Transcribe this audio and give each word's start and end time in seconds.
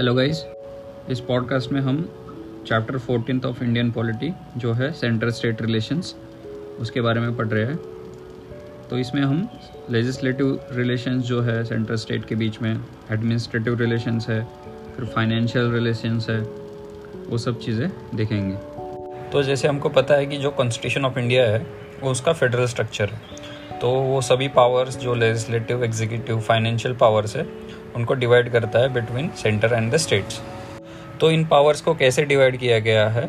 Hello 0.00 0.14
guys 0.14 0.44
इस 1.10 1.20
podcast 1.20 1.72
में 1.72 1.80
हम 1.80 1.96
chapter 2.66 2.98
fourteen 2.98 3.40
of 3.46 3.64
Indian 3.64 3.90
polity 3.90 4.32
जो 4.56 4.72
है 4.72 4.92
सेंटर 4.92 5.30
स्टेट 5.30 5.62
रिलेशंस 5.62 6.14
उसके 6.78 7.00
बारे 7.00 7.20
में 7.20 7.36
पढ़ 7.36 7.46
रहे 7.46 7.64
हैं। 7.64 7.76
तो 8.90 8.98
इसमें 8.98 9.22
हम 9.22 9.48
लेजिस्लेटिव 9.90 10.60
रिलेशंस 10.72 11.24
जो 11.24 11.40
है 11.40 11.64
सेंटर 11.64 11.96
स्टेट 11.96 12.24
के 12.24 12.34
बीच 12.34 12.60
में 12.62 12.84
एडमिनिस्ट्रेटिव 13.10 13.78
रिलेशंस 13.78 14.28
है, 14.28 14.42
फिर 14.96 15.04
फाइनेंशियल 15.04 15.70
रिलेशंस 15.70 16.30
है, 16.30 16.40
वो 17.28 17.38
सब 17.38 17.60
चीज़ें 17.60 17.90
देखेंगे। 18.14 18.56
तो 19.30 19.42
जैसे 19.42 19.68
हमको 19.68 19.88
पता 19.88 20.14
है 20.14 20.26
कि 20.26 20.36
जो 20.36 20.50
कॉन्स्टिट्यूशन 20.50 21.04
ऑफ़ 21.04 21.18
इंडिया 21.18 21.44
है, 21.44 21.66
वो 22.02 22.10
उसका 22.10 22.32
फेडरल 22.32 22.66
स्ट्रक्चर 22.66 23.08
है। 23.08 23.20
तो 23.80 23.90
वो 23.90 24.20
सभी 24.20 24.48
पावर्स 24.48 24.98
जो 24.98 25.14
लेजिस्लेटिव 25.14 25.84
एग्जीक्यूटिव 25.84 26.40
फाइनेंशियल 26.40 26.94
पावर्स 26.94 27.36
है 27.36 27.69
उनको 27.96 28.14
डिवाइड 28.14 28.50
करता 28.52 28.78
है 28.78 28.92
between 28.94 29.30
centre 29.36 29.72
and 29.72 29.92
the 29.92 29.96
states 29.96 30.40
तो 31.20 31.30
इन 31.30 31.44
पावर्स 31.44 31.80
को 31.80 31.94
कैसे 31.94 32.24
डिवाइड 32.24 32.56
किया 32.56 32.78
गया 32.78 33.08
है? 33.08 33.28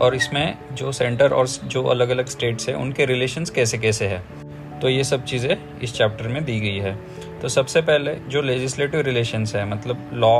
और 0.00 0.14
इसमें 0.14 0.58
जो 0.72 0.92
सेंटर 0.92 1.32
और 1.32 1.46
जो 1.46 1.82
अलग 1.84 2.08
अलग 2.08 2.26
स्टेट्स 2.26 2.68
हैं, 2.68 2.74
उनके 2.76 3.04
रिलेशंस 3.06 3.50
कैसे 3.50 3.78
कैसे 3.78 4.06
है? 4.06 4.22
तो 4.80 4.88
ये 4.88 5.04
सब 5.04 5.24
चीज़ें 5.24 5.56
इस 5.82 5.94
चैप्टर 5.94 6.28
में 6.28 6.44
दी 6.44 6.58
गई 6.60 6.78
है। 6.78 6.94
तो 7.42 7.48
सबसे 7.48 7.80
पहले 7.82 8.14
जो 8.28 8.42
लेजिस्लेटिव 8.42 9.00
रिलेशंस 9.00 9.54
है 9.54 9.64
मतलब 9.70 10.10
लॉ 10.12 10.38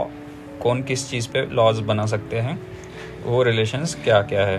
कौन 0.63 0.83
किस 0.83 1.11
चीज़ 1.11 1.29
पे 1.29 1.47
लॉज 1.55 1.81
बना 1.81 2.07
सकते 2.07 2.41
हैं, 2.41 2.59
वो 3.25 3.43
रिलेशंस 3.43 3.95
क्या 3.95 4.23
क्या 4.23 4.47
है? 4.47 4.59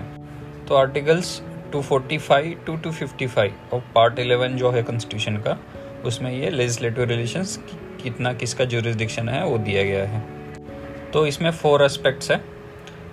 तो 0.66 0.74
आर्टिकल्स 0.74 1.42
245 1.72 2.54
टू 2.66 2.76
255 2.76 3.52
और 3.72 3.80
पार्ट 3.94 4.18
11 4.20 4.56
जो 4.56 4.70
है 4.70 4.82
कॉन्स्टिट्यूशन 4.82 5.36
का, 5.36 5.58
उसमें 6.04 6.32
ये 6.32 6.50
लेजिस्लेटिव 6.50 7.04
रिलेशंस 7.04 7.58
कितना 8.02 8.32
किसका 8.32 8.64
जुरिस्डिक्शन 8.64 9.28
है 9.28 9.44
वो 9.44 9.58
दिया 9.58 9.82
गया 9.82 10.04
है। 10.04 10.20
तो 11.10 11.26
इसमें 11.26 11.50
फोर 11.50 11.82
एस्पेक्ट्स 11.82 12.30
है। 12.30 12.36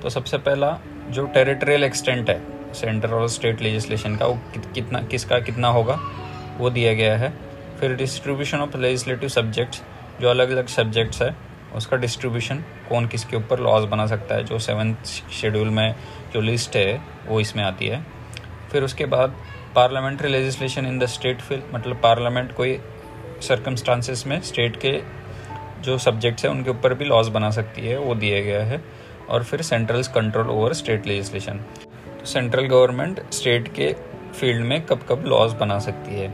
तो 0.01 0.09
सबसे 0.09 0.37
पहला 0.37 0.77
जो 1.09 1.25
टेरिटोरियल 1.25 1.83
एक्सटेंट 1.83 2.29
है 2.29 2.41
सेंटर 2.73 3.09
और 3.09 3.27
स्टेट 3.29 3.61
लेजिस्लेशन 3.61 4.15
का 4.15 4.25
वो 4.25 4.39
कि, 4.53 4.59
कितना 4.73 5.01
किसका 5.01 5.39
कितना 5.39 5.67
होगा 5.67 5.99
वो 6.57 6.69
दिया 6.69 6.93
गया 6.93 7.17
है। 7.17 7.33
फिर 7.79 7.95
डिस्ट्रीब्यूशन 7.95 8.57
ऑफ़ 8.57 8.77
लेजिस्लेटिव 8.77 9.29
सब्जेक्ट्स 9.29 9.81
जो 10.21 10.29
अलग 10.29 10.49
अलग 10.49 10.67
सब्जेक्ट्स 10.67 11.21
है 11.21 11.35
उसका 11.75 11.97
डिस्ट्रीब्यूशन 11.97 12.63
कौन 12.89 13.07
किसके 13.07 13.37
ऊपर 13.37 13.59
लॉज 13.59 13.83
बना 13.83 14.05
सकता 14.07 14.35
है 14.35 14.43
जो 14.43 14.59
सेवन्थ 14.59 15.05
शेड्यूल 15.31 15.67
में 15.69 15.95
जो 16.33 16.41
लिस्ट 16.41 16.75
है 16.75 17.01
वो 17.27 17.39
इसमें 17.39 17.63
आती 17.63 17.87
है। 17.87 18.03
फिर 18.71 18.83
उसके 18.83 19.05
बाद 19.05 19.35
parliamentary 19.75 20.29
legislation 20.31 20.85
in 20.85 20.99
the 20.99 21.05
state 21.05 21.41
field 21.41 21.61
मतलब 21.73 21.99
पार्लियामेंट 22.03 22.51
कोई 22.51 22.79
सरकमस्टांसिस 23.41 24.25
में 24.27 24.39
स्टेट 24.41 24.75
के 24.85 24.99
जो 25.81 25.97
सब्जेक्ट्स 25.97 26.45
हैं, 26.45 26.51
उनके 26.51 26.69
ऊपर 26.69 26.93
भी 26.93 27.05
लॉज 27.05 27.27
बना 27.27 27.49
सकती 27.51 27.81
है, 27.81 27.97
वो 27.97 28.15
दिया 28.15 28.41
गया 28.41 28.63
है। 28.63 28.81
और 29.29 29.43
फिर 29.43 29.61
central 29.61 30.03
control 30.15 30.49
over 30.49 30.73
state 30.73 31.05
legislation 31.07 31.57
तो 32.09 32.25
सेंट्रल 32.25 32.65
गवर्नमेंट 32.67 33.21
स्टेट 33.31 33.67
के 33.73 33.93
फ़ील्ड 34.39 34.65
में 34.65 34.81
कब 34.85 35.05
कब 35.09 35.23
लॉज 35.25 35.53
बना 35.53 35.77
सकती 35.79 36.15
है। 36.15 36.27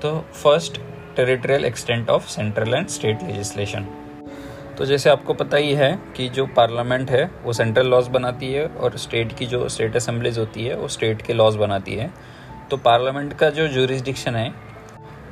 तो 0.00 0.18
first 0.34 0.80
territorial 1.16 1.64
extent 1.64 2.10
of 2.10 2.28
central 2.28 2.74
and 2.74 2.86
state 2.88 3.22
legislation 3.22 3.86
तो 4.78 4.84
जैसे 4.86 5.10
आपको 5.10 5.34
पता 5.34 5.56
ही 5.56 5.72
है 5.74 5.92
कि 6.16 6.28
जो 6.28 6.46
पार्लियामेंट 6.46 7.10
है, 7.10 7.24
वो 7.44 7.52
सेंट्रल 7.52 7.86
लॉज 7.86 8.08
बनाती 8.08 8.52
है 8.52 8.66
और 8.66 8.96
स्टेट 8.98 9.36
की 9.38 9.46
जो 9.46 9.68
स्टेट 9.68 9.96
असम्बलीज 9.96 10.38
होती 10.38 10.64
है, 10.64 10.76
वो 10.76 10.88
स्टेट 10.88 11.22
के 11.22 11.32
लॉज 11.32 11.56
बनाती 11.56 11.94
है। 11.94 12.10
तो 12.70 12.76
पार्लियामेंट 12.78 13.32
का 13.32 13.50
जो 13.50 13.66
जुरिस्डिक्शन 13.68 14.36
है 14.36 14.48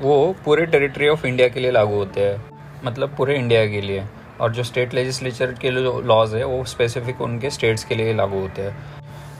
वो 0.00 0.36
पूरे 0.44 0.66
टेरिटरी 0.66 1.08
ऑफ़ 1.08 1.26
इंडिया 1.26 1.48
के 1.48 1.60
लिए 1.60 1.70
लागू 1.70 1.94
होते 1.94 2.20
हैं। 2.20 2.44
मतलब 2.84 3.14
पूरे 3.16 3.36
इंडिया 3.36 3.66
के 3.66 3.80
लिए। 3.80 4.04
और 4.40 4.52
जो 4.52 4.62
स्टेट 4.62 4.94
लेजिस्लेचर 4.94 5.52
के 5.52 5.70
लॉज 6.02 6.34
है, 6.34 6.44
वो 6.44 6.64
स्पेसिफिक 6.64 7.20
उनके 7.20 7.50
स्टेट्स 7.50 7.84
के 7.84 7.94
लिए 7.94 8.14
लागू 8.14 8.40
होते 8.40 8.62
हैं। 8.62 8.76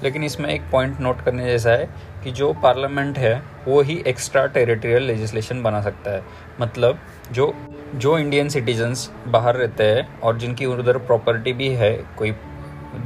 लेकिन 0.03 0.25
इसमें 0.25 0.49
एक 0.51 0.63
पॉइंट 0.73 1.01
नोट 1.01 1.21
करने 1.21 1.45
जैसा 1.45 1.71
है 1.71 1.89
कि 2.25 2.31
जो 2.31 2.53
पार्लियामेंट 2.53 3.19
है, 3.19 3.43
वो 3.69 3.83
ही 3.83 4.03
एक्स्ट्रा 4.07 4.47
टेरिटोरियल 4.47 5.03
लेजिस्लेशन 5.03 5.63
बना 5.63 5.83
सकता 5.83 6.11
है। 6.11 6.23
मतलब 6.61 6.99
जो 7.33 7.55
जो 7.95 8.19
इंडियन 8.19 8.49
सिटीजन्स 8.49 9.11
बाहर 9.29 9.57
रहते 9.57 9.85
हैं 9.85 10.21
और 10.21 10.39
जिनकी 10.39 10.67
उधर 10.67 10.99
प्रॉपर्टी 10.99 11.53
भी 11.53 11.69
है 11.69 12.05
कोई 12.19 12.31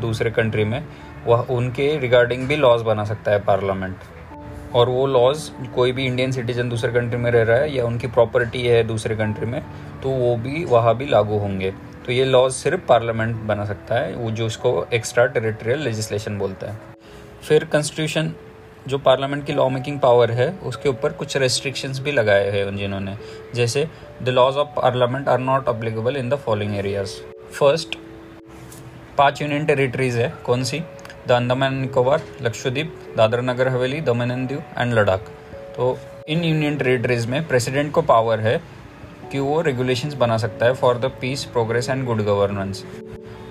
दूसरे 0.00 0.31
कंट्री 0.31 0.65
में, 0.65 0.84
वह 1.27 1.41
उनके 1.41 1.99
रिगार्डिंग 1.99 2.49
भी 2.49 2.56
लॉज 2.56 2.83
बना 2.83 3.05
सकता 3.05 3.31
है 3.33 3.41
पार्लियामेंट 3.41 3.97
और 4.75 4.89
वो 4.89 5.07
लॉज 5.07 5.51
कोई 5.75 5.93
भी 5.93 6.07
इंडियन 6.07 6.33
सिटीजन 6.33 6.69
दूसरे 6.69 6.93
कंट्री 6.93 7.19
में 7.19 7.31
रह 7.31 7.43
रहा 7.43 7.59
है 7.59 7.75
या 7.75 7.85
उनकी 7.85 8.07
प्रॉपर्टी 8.09 8.62
है 8.62 8.83
दूसरे 8.85 9.17
कंट्री 9.17 9.47
में 9.47 9.61
तो 10.03 10.11
वो 10.11 10.37
भी 10.37 10.65
वहाँ 10.65 10.97
भी 10.97 11.07
लागू 11.07 11.39
होंगे। 11.39 11.71
तो 12.07 12.12
ये 12.12 12.25
लॉज 12.25 12.53
सिर्फ़ 12.53 12.81
पार्लियामेंट 12.87 13.37
बना 13.43 13.65
सकता 13.65 13.95
है, 13.95 14.15
वो 14.15 14.31
जो 14.31 14.47
उसको 14.47 14.87
एक्स्ट्रा 14.95 15.27
टेरिटोरियल 15.27 15.81
लेजिस्लेशन 15.81 16.39
बोलता 16.39 16.71
है। 16.71 16.79
फिर 17.43 17.65
कॉन्स्टिट्यूशन 17.65 18.33
जो 18.89 18.99
पार्लियामेंट 18.99 19.45
की 19.47 19.53
लॉ 19.53 19.69
मेकिंग 19.69 19.99
पावर 20.01 20.31
है, 20.31 20.49
उसके 20.62 20.89
ऊपर 20.89 21.12
कुछ 21.12 21.37
रेस्ट्रिक्शंस 21.37 22.01
भी 22.01 22.12
लगाए 22.12 22.51
हैं 22.51 22.77
जिन्होंने। 22.77 23.17
जैसे 23.55 23.87
the 24.23 24.29
laws 24.31 24.56
of 24.56 24.69
parliament 24.77 25.29
are 25.29 25.39
not 25.41 25.69
applicable 25.69 26.17
in 26.17 26.29
the 26.29 26.37
following 26.37 26.77
areas 26.77 27.15
first 27.53 27.97
पाँच 29.19 29.43
यूनियन 29.43 29.65
टेरिटरीज 29.67 30.17
है, 30.17 30.33
कौन 30.45 30.65
सी? 30.65 30.83
The 31.29 31.33
Andaman 31.33 31.75
Nicobar 31.75 32.23
Lakshadweep 32.43 32.95
Dadra 33.17 33.43
Nagar, 33.43 33.69
Haveli, 33.69 34.01
Daman 34.01 34.31
and 34.31 34.53
and 34.53 34.95
Ladakh 34.95 35.21
तो 35.77 35.99
इन 36.29 36.45
यूनियन 36.45 36.77
टेरेटरीज 36.79 37.27
में 37.27 37.47
प्रेसिडेंट 37.49 37.93
को 37.93 38.03
पावर 38.03 38.41
है 38.41 38.61
कि 39.33 39.39
वो 39.39 39.61
रेगुलेशंस 39.61 40.15
बना 40.15 40.37
सकता 40.37 40.67
है 40.67 40.75
for 40.75 40.99
the 40.99 41.11
peace 41.21 41.45
progress 41.45 41.89
and 41.91 42.05
good 42.07 42.23
governance 42.23 42.85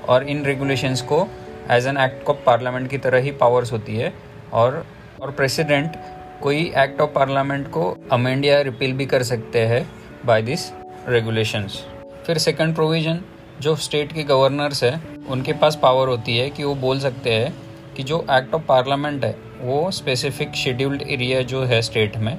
और 0.07 0.23
इन 0.23 0.43
रेगुलेशंस 0.45 1.01
को 1.01 1.27
as 1.71 1.87
an 1.87 1.97
act 1.97 2.27
of 2.27 2.37
parliament 2.45 2.89
की 2.89 2.97
तरह 2.97 3.17
ही 3.17 3.31
पावर्स 3.31 3.71
होती 3.71 3.97
है। 3.97 4.13
और 4.53 4.85
और 5.21 5.31
प्रेसिडेंट 5.31 5.95
कोई 6.41 6.71
एक्ट 6.77 7.01
ऑफ़ 7.01 7.09
पार्लियामेंट 7.09 7.67
को 7.71 7.97
अमेंड 8.11 8.45
या 8.45 8.61
रिपील 8.61 8.93
भी 8.93 9.05
कर 9.05 9.23
सकते 9.23 9.65
हैं 9.65 9.89
बाय 10.25 10.41
दिस 10.41 10.71
रेगुलेशंस 11.09 11.85
फिर 12.27 12.37
सेकंड 12.37 12.75
प्रोविज़न 12.75 13.21
जो 13.59 13.75
स्टेट 13.75 14.13
के 14.13 14.23
गवर्नर्स 14.23 14.83
हैं, 14.83 15.25
उनके 15.25 15.53
पास 15.53 15.79
पावर 15.81 16.07
होती 16.07 16.37
है 16.37 16.49
कि 16.49 16.63
वो 16.63 16.75
बोल 16.75 16.99
सकते 16.99 17.33
हैं 17.33 17.72
कि 17.97 18.03
जो 18.03 18.25
एक्ट 18.31 18.53
ऑफ़ 18.53 18.61
पार्लियामेंट 18.61 19.25
है, 19.25 19.35
वो 19.61 19.91
स्पेसिफिक 19.91 20.55
शेड्यूल्ड 20.55 21.01
एरिया 21.01 21.41
जो 21.41 21.63
है 21.63 21.81
स्टेट 21.81 22.17
में, 22.17 22.37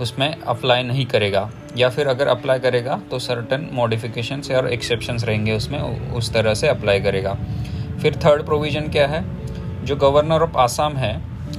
उसमें 0.00 0.34
अप्लाई 0.42 0.82
नहीं 0.82 1.06
करेगा। 1.06 1.50
या 1.76 1.88
फिर 1.88 2.06
अगर 2.06 2.26
अप्लाई 2.26 2.58
करेगा 2.58 3.00
तो 3.10 3.18
सर्टन 3.18 3.68
मॉडिफिकेशन 3.72 4.42
और 4.54 4.68
एक्सेप्शंस 4.68 5.24
रहेंगे 5.24 5.52
उसमें 5.52 5.78
उस 6.12 6.32
तरह 6.32 6.54
से 6.54 6.68
अप्लाई 6.68 7.00
करेगा। 7.00 7.36
फिर 8.02 8.16
थर्ड 8.16 8.42
प्रोविज़न 8.42 8.88
क्या 8.88 9.06
है? 9.06 9.24
जो 9.84 9.96
गवर्नर 9.96 10.42
ऑफ़ 10.42 10.56
आसाम 10.56 10.96
है, 10.96 11.16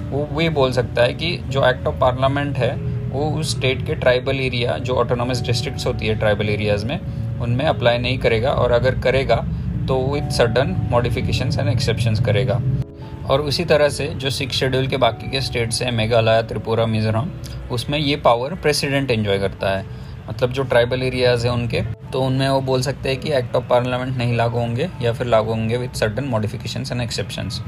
वो 0.09 0.41
ये 0.41 0.49
बोल 0.49 0.71
सकता 0.71 1.03
है 1.03 1.13
कि 1.13 1.37
जो 1.47 1.67
एक्ट 1.69 1.87
ऑफ़ 1.87 1.95
पार्लियामेंट 1.95 2.57
है, 2.57 2.75
वो 3.09 3.29
उस 3.31 3.57
स्टेट 3.57 3.85
के 3.85 3.95
ट्राइबल 3.95 4.39
एरिया 4.39 4.77
जो 4.77 4.95
ऑटोनोमस 4.95 5.41
डिस्ट्रिक्ट्स 5.41 5.87
होती 5.87 6.07
है 6.07 6.15
ट्राइबल 6.15 6.49
एरियाज़ 6.49 6.85
में, 6.85 6.99
उनमें 7.39 7.65
अप्लाई 7.65 7.97
नहीं 7.97 8.17
करेगा। 8.17 8.51
और 8.51 8.71
अगर 8.71 8.99
करेगा 8.99 9.43
तो 9.87 9.99
with 10.13 10.29
certain 10.29 10.75
modification 10.91 11.59
and 11.59 11.69
exceptions 11.69 12.19
करेगा। 12.19 12.61
और 13.23 13.41
उसी 13.41 13.65
तरह 13.65 13.89
से 13.89 14.07
जो 14.15 14.29
सिक्स 14.29 14.55
शेड्यूल 14.55 14.87
के 14.87 14.97
बाकी 14.97 15.29
के 15.31 15.41
स्टेट्स 15.41 15.81
हैं 15.81 15.91
मेघालय 15.91 16.41
त्रिपुरा 16.43 16.85
मिजोरम 16.85 17.29
उसमें 17.71 17.97
ये 17.99 18.15
पावर 18.15 18.53
प्रेसिडेंट 18.55 19.11
एंजॉय 19.11 19.39
करता 19.39 19.77
है। 19.77 20.01
मतलब 20.29 20.51
जो 20.51 20.63
ट्राइबल 20.63 21.01
एरियाज़ 21.03 21.45
हैं 21.47 21.53
उनके 21.53 21.81
तो 22.11 22.21
उनमें 22.21 22.47
वो 22.49 22.59
बोल 22.61 22.81
सकते 22.81 23.09
हैं 23.09 23.19
कि 23.19 23.31
एक्ट 23.33 23.55
ऑफ़ 23.55 23.63
पार्लियामेंट 23.69 24.17
नहीं 24.17 24.35
लागू 24.35 24.57
होंगे 24.57 24.89
या 25.01 25.13
फिर 25.13 25.27
लागू 25.27 25.51
होंगे 25.51 25.77
with 25.77 25.93
certain 25.93 26.23
modifications 26.23 26.91
and 26.91 27.01
exceptions 27.01 27.61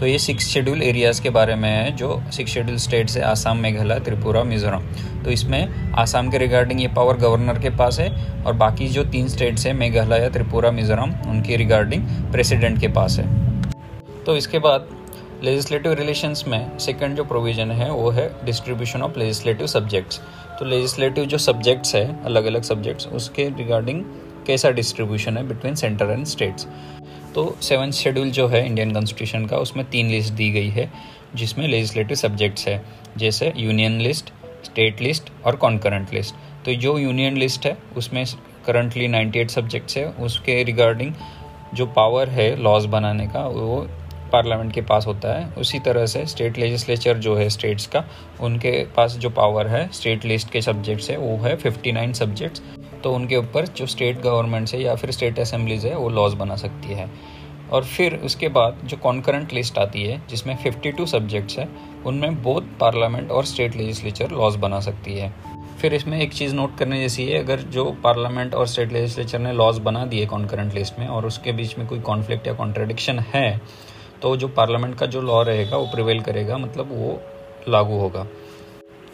तो 0.00 0.06
ये 0.06 0.18
सिक्स 0.18 0.46
शेड्यूल 0.48 0.82
एरियाज़ 0.82 1.22
के 1.22 1.30
बारे 1.30 1.54
में 1.54 1.68
है, 1.68 1.90
जो 1.92 2.22
सिक्स 2.32 2.52
शेड्यूल 2.52 2.76
स्टेट्स 2.78 3.16
है 3.16 3.22
आसाम 3.24 3.58
मेघालय 3.58 4.00
त्रिपुरा 4.00 4.42
मिजोरम 4.44 4.82
तो 5.24 5.30
इसमें 5.30 5.92
आसाम 5.94 6.30
के 6.30 6.38
रिगार्डिंग 6.38 6.80
ये 6.80 6.88
पावर 6.96 7.16
गवर्नर 7.18 7.58
के 7.58 7.70
पास 7.76 8.00
है 8.00 8.10
और 8.44 8.52
बाकी 8.54 8.88
जो 8.88 9.04
तीन 9.06 9.28
स्टेट्स 9.28 9.66
हैं 9.66 9.74
मेघालय 9.74 10.28
त्रिपुरा 10.30 10.70
मिजोरम 10.70 11.14
उनकी 11.28 11.56
रिगार्डिंग 11.56 12.06
प्रेसिडेंट 12.32 12.80
के 12.80 12.88
पास 12.88 13.18
है। 13.18 13.26
तो 14.24 14.36
इसके 14.36 14.58
बाद 14.58 14.88
लेजिस्लेटिव 15.42 15.92
रिलेशंस 15.92 16.44
में 16.48 16.78
सेकंड 16.78 17.16
जो 17.16 17.24
प्रोविज़न 17.24 17.70
है, 17.70 17.90
वो 17.90 18.10
है 18.10 18.28
डिस्ट्रीब्यूशन 18.44 19.02
ऑफ़ 19.02 19.18
लेजिस्लेटिव 19.18 19.66
सब्जेक्ट्स 19.66 20.20
तो 20.58 20.64
लेजिस्लेटिव 20.64 21.24
जो 21.24 21.38
सब्जेक्ट्स 21.38 21.94
है 21.94 22.24
अलग 22.24 22.44
अलग 22.44 22.62
सब्जेक्ट्स 22.62 23.06
उसके 23.08 23.48
रिगार्डिंग 23.58 24.04
कैसा 24.46 24.70
डिस्ट्रीब्यूशन 24.70 25.36
है 25.36 25.46
बिटवीन 25.48 25.74
सेंटर 25.74 26.10
एंड 26.10 26.24
स्टेट्स 26.26 26.66
तो 27.34 27.44
सेवन 27.62 27.90
शेड्यूल 27.90 28.30
जो 28.30 28.46
है 28.48 28.64
इंडियन 28.66 28.92
कॉन्स्टिट्यूशन 28.92 29.46
का, 29.46 29.56
उसमें 29.56 29.84
तीन 29.90 30.10
लिस्ट 30.10 30.32
दी 30.32 30.50
गई 30.50 30.68
है, 30.68 30.90
जिसमें 31.34 31.66
लेजिस्लेटिव 31.68 32.16
सब्जेक्ट्स 32.16 32.66
है, 32.68 32.82
जैसे 33.16 33.52
यूनियन 33.56 34.00
लिस्ट 34.00 34.32
स्टेट 34.64 35.00
लिस्ट 35.00 35.32
और 35.46 35.56
कॉन्करेंट 35.56 36.12
लिस्ट 36.14 36.34
तो 36.64 36.74
जो 36.74 36.96
यूनियन 36.98 37.36
लिस्ट 37.36 37.66
है, 37.66 37.76
उसमें 37.96 38.24
करंटली 38.66 39.08
98 39.08 39.50
सब्जेक्ट्स 39.50 39.96
है, 39.96 40.06
उसके 40.20 40.62
रिगार्डिंग 40.62 41.14
जो 41.74 41.86
पावर 41.88 42.28
है 42.28 42.54
लॉज 42.62 42.86
बनाने 42.86 43.26
का, 43.26 43.46
वो 43.46 43.86
पार्लियामेंट 44.32 44.72
के 44.72 44.80
पास 44.80 45.06
होता 45.06 45.38
है। 45.38 45.52
उसी 45.58 45.78
तरह 45.78 46.06
से 46.06 46.26
स्टेट 46.26 46.58
लेजिस्लेचर 46.58 47.18
जो 47.18 47.34
है 47.34 47.48
स्टेट्स 47.48 47.86
का, 47.86 48.04
उनके 48.40 48.84
पास 48.96 49.12
जो 49.12 49.30
पावर 49.30 49.66
है 49.66 49.88
स्टेट 49.92 50.24
लिस्ट 50.24 50.50
के 50.50 50.62
सब्जेक्ट्स 50.62 51.10
है, 51.10 51.16
वो 51.16 51.36
है 51.36 51.56
59 51.56 52.12
सब्जेक्ट्स 52.12 52.62
तो 53.04 53.12
उनके 53.12 53.36
ऊपर 53.36 53.66
जो 53.66 53.86
स्टेट 53.86 54.20
गवर्नमेंट्स 54.20 54.74
है 54.74 54.82
या 54.82 54.94
फिर 54.94 55.10
स्टेट 55.10 55.38
असेंबलीज 55.38 55.86
है, 55.86 55.96
वो 55.96 56.08
लॉज 56.08 56.34
बना 56.34 56.56
सकती 56.56 56.88
है। 56.88 57.10
और 57.72 57.84
फिर 57.84 58.14
उसके 58.14 58.48
बाद 58.48 58.78
जो 58.84 58.96
कॉन्करेंट 58.96 59.52
लिस्ट 59.52 59.78
आती 59.78 60.02
है, 60.02 60.22
जिसमें 60.30 60.56
52 60.56 61.06
सब्जेक्ट्स 61.06 61.58
है, 61.58 61.68
उनमें 62.06 62.42
बोथ 62.42 62.62
पार्लियामेंट 62.80 63.30
और 63.30 63.44
स्टेट 63.44 63.76
लेजिस्लेचर 63.76 64.30
लॉज 64.30 64.56
बना 64.56 64.80
सकती 64.80 65.14
है। 65.14 65.32
फिर 65.80 65.94
इसमें 65.94 66.20
एक 66.20 66.32
चीज़ 66.32 66.54
नोट 66.54 66.78
करने 66.78 67.00
जैसी 67.00 67.26
है, 67.26 67.38
अगर 67.38 67.60
जो 67.60 67.84
पार्लियामेंट 67.84 68.54
और 68.54 68.66
स्टेट 68.66 68.92
लेजिस्लेचर 68.92 69.38
ने 69.38 69.52
लॉज 69.52 69.78
बना 69.78 70.04
दिए 70.04 70.26
कॉन्करेंट 70.26 70.74
लिस्ट 70.74 70.98
में, 70.98 71.06
और 71.06 71.26
उसके 71.26 71.52
बीच 71.52 71.78
में 71.78 71.86
कोई 71.86 72.00
कॉन्फ्लिक्ट 72.00 72.46
या 72.46 72.52
कॉन्ट्रडिक्शन 72.52 73.18
है 73.18 73.60
तो 74.22 74.36
जो 74.36 74.48
पार्लियामेंट 74.48 74.98
का 74.98 75.06
जो 75.06 75.20
लॉ 75.20 75.42
रहेगा, 75.42 75.76
वो 75.76 75.86
प्रिवेल 75.86 76.20
करेगा 76.20 76.58
मतलब 76.58 76.88
वो 76.92 77.22
लागू 77.68 77.98
होगा। 77.98 78.26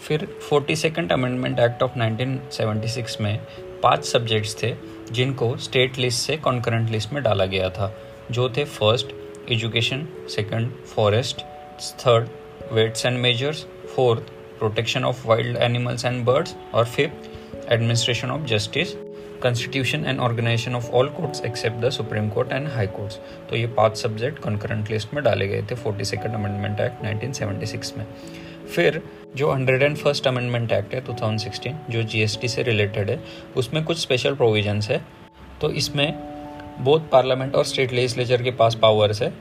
फिर 0.00 0.26
forty 0.50 0.76
second 0.76 1.12
amendment 1.12 1.60
act 1.60 1.82
of 1.82 1.99
1976 1.99 3.20
में 3.20 3.38
पाँच 3.82 4.05
सब्जेक्ट्स 4.05 4.62
थे, 4.62 4.75
जिनको 5.12 5.56
स्टेट 5.56 5.99
लिस्ट 5.99 6.26
से 6.26 6.37
कॉन्करेंट 6.37 6.90
लिस्ट 6.90 7.12
में 7.12 7.22
डाला 7.22 7.44
गया 7.44 7.70
था। 7.70 7.94
जो 8.31 8.49
थे 8.49 8.64
first 8.64 9.12
education 9.50 10.06
second 10.28 10.72
forest 10.84 11.40
third 12.06 12.28
weights 12.72 13.06
and 13.06 13.19
measures 13.19 13.66
fourth 13.96 14.20
protection 14.58 15.05
of 15.05 15.26
wild 15.28 15.56
animals 15.56 16.05
and 16.05 16.25
birds 16.25 16.56
और 16.75 16.84
fifth 16.84 17.31
administration 17.72 18.31
of 18.31 18.43
justice 18.43 18.94
constitution 19.43 20.05
and 20.05 20.20
organisation 20.20 20.75
of 20.75 20.90
all 20.90 21.08
courts 21.08 21.44
except 21.44 21.76
the 21.76 21.90
supreme 21.90 22.29
court 22.29 22.52
and 22.52 22.69
high 22.69 22.87
courts 22.87 23.19
तो 23.50 23.56
ये 23.56 23.67
पाँच 23.76 23.96
subject 23.96 24.38
concurrent 24.38 24.90
list 24.90 25.14
में 25.14 25.23
डाले 25.25 25.49
गए 25.49 25.62
थे 25.62 25.75
forty 25.75 26.05
second 26.05 26.35
amendment 26.35 26.81
act 26.81 27.05
1976 27.05 27.96
में। 27.99 28.06
फिर 28.75 29.00
जो 29.37 29.50
hundred 29.52 29.82
and 29.82 29.96
first 29.96 30.26
amendment 30.26 30.73
act 30.73 30.94
है 30.94 31.05
2016 31.06 31.75
जो 31.90 32.02
जीएसटी 32.02 32.49
से 32.49 32.62
रिलेटेड 32.62 33.11
है, 33.11 33.20
उसमें 33.56 33.82
कुछ 33.85 33.99
स्पेशल 33.99 34.35
प्रोविजंस 34.35 34.88
है। 34.90 35.00
तो 35.61 35.70
इसमें 35.73 36.12
बोथ 36.81 37.08
पार्लियामेंट 37.12 37.55
और 37.55 37.64
स्टेट 37.64 37.93
लेजिस्लेचर 37.93 38.43
के 38.43 38.50
पास 38.50 38.75
पावर्स 38.75 39.23
है 39.23 39.32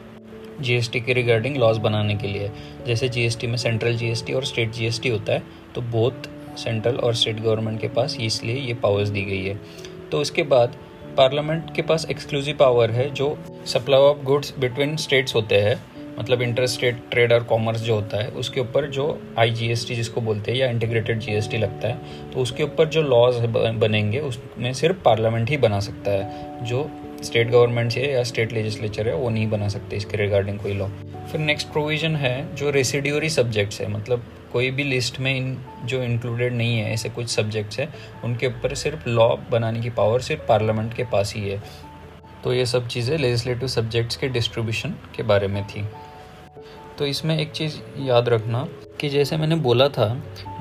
जीएसटी 0.62 1.00
के 1.02 1.14
रिगार्डिंग 1.14 1.58
लॉज 1.58 1.78
बनाने 1.78 2.16
के 2.16 2.28
लिए। 2.28 2.52
जैसे 2.88 3.10
जीएसटी 3.10 3.48
में 3.48 3.58
सेंट्रल 3.58 3.98
जीएसटी 3.98 4.34
और 4.34 4.46
स्टेट 4.46 4.72
जीएसटी 4.72 5.10
होता 5.10 5.34
है 5.34 5.44
तो 5.76 5.82
बोथ 5.82 6.28
सेंट्रल 6.58 6.96
और 6.96 7.16
स्टेट 7.16 7.40
गवर्नमेंट 7.40 7.80
के 7.82 7.88
पास, 7.88 8.18
इसलिए 8.20 8.56
ये 8.58 8.74
पावर्स 8.74 9.10
दी 9.10 9.22
गई 9.22 9.44
है। 9.44 9.60
तो 10.12 10.22
उसके 10.22 10.44
बाद 10.46 10.76
पार्लियामेंट 11.18 11.76
के 11.76 11.82
पास 11.82 12.08
एक्सक्लूसिव 12.12 12.56
पावर 12.56 12.92
है, 12.92 13.10
जो 13.10 13.38
supply 13.66 14.00
of 14.00 14.24
goods 14.24 14.54
between 14.60 14.96
states 14.98 15.36
होते 15.36 15.56
हैं। 15.58 15.80
मतलब 16.20 16.42
इंटर 16.42 16.66
स्टेट 16.66 17.02
ट्रेड 17.12 17.34
और 17.34 17.44
कॉमर्स 17.44 17.82
जो 17.82 17.96
होता 17.96 18.18
है, 18.18 18.30
उसके 18.32 18.62
ऊपर 18.62 18.86
जो 18.90 19.06
आईजीएसटी 19.40 19.96
जिसको 19.96 20.22
बोलते 20.22 20.52
हैं, 20.52 20.58
या 20.60 20.68
इंटीग्रेटेड 20.68 21.20
जीएसटी 21.20 21.58
लगता 21.58 21.88
है 21.88 22.32
तो 22.32 22.40
उसके 22.40 22.64
ऊपर 22.64 22.88
जो 22.88 23.02
लॉज 23.02 23.36
बनेंगे, 23.78 24.20
उसमें 24.20 24.72
सिर्फ़ 24.74 24.98
पार्लियामेंट 24.98 25.50
ही 25.50 25.58
बना 25.58 25.80
सकता 25.80 26.12
है, 26.12 26.66
जो 26.66 26.90
स्टेट 27.24 27.50
गवर्नमेंट 27.52 27.94
है 27.94 28.12
या 28.12 28.24
स्टेट 28.24 28.54
लेजिस्लेचर 28.54 29.08
है, 29.08 29.14
वो 29.16 29.30
नहीं 29.30 29.50
बना 29.50 29.68
सकते 29.68 29.96
इसके 29.96 30.18
रिगार्डिंग 30.18 30.60
कोई 30.60 30.74
लॉ 30.74 30.88
फिर 31.32 31.42
नेक्स्ट 31.42 31.68
प्रोविज़न 31.68 32.16
है, 32.16 32.56
जो 32.56 32.70
रेसिड्यूरी 32.70 33.30
सब्जेक्ट्स 33.30 33.82
है 33.82 33.88
मतलब 33.92 34.24
कोई 34.54 34.70
भी 34.72 34.84
लिस्ट 34.84 35.20
में 35.20 35.36
इन, 35.36 35.58
जो 35.86 36.02
इंक्लूडेड 36.04 36.54
नहीं 36.54 36.78
है, 36.78 36.94
ऐसे 36.94 37.10
कुछ 37.10 37.30
सब्जेक्ट्स 37.30 37.80
हैं, 37.80 37.94
उनके 38.24 38.48
ऊपर 38.48 38.74
सिर्फ़ 38.76 39.10
लॉ 39.10 39.28
बनाने 39.52 39.82
की 39.82 39.90
पावर 39.90 40.22
सिर्फ़ 40.22 40.42
पार्लियामेंट 40.48 40.94
के 40.94 41.04
पास 41.04 41.34
ही 41.36 41.42
है। 41.50 41.62
तो 42.44 42.54
ये 42.54 42.66
सब 42.66 42.88
चीज़ें 42.88 43.18
लेजिस्लेटिव 43.18 43.68
सब्जेक्ट्स 43.68 44.16
के 44.16 44.28
डिस्ट्रीब्यूशन 44.28 44.94
के 45.16 45.24
बारे 45.24 45.48
में 45.48 45.64
थी। 45.66 45.86
तो 46.98 47.06
इसमें 47.06 47.38
एक 47.38 47.52
चीज़ 47.52 47.76
याद 48.00 48.30
रखना 48.30 48.68
कि 49.02 49.10
जैसे 49.10 49.38
मैंने 49.38 49.56
बोला 49.58 49.88
था, 49.90 50.10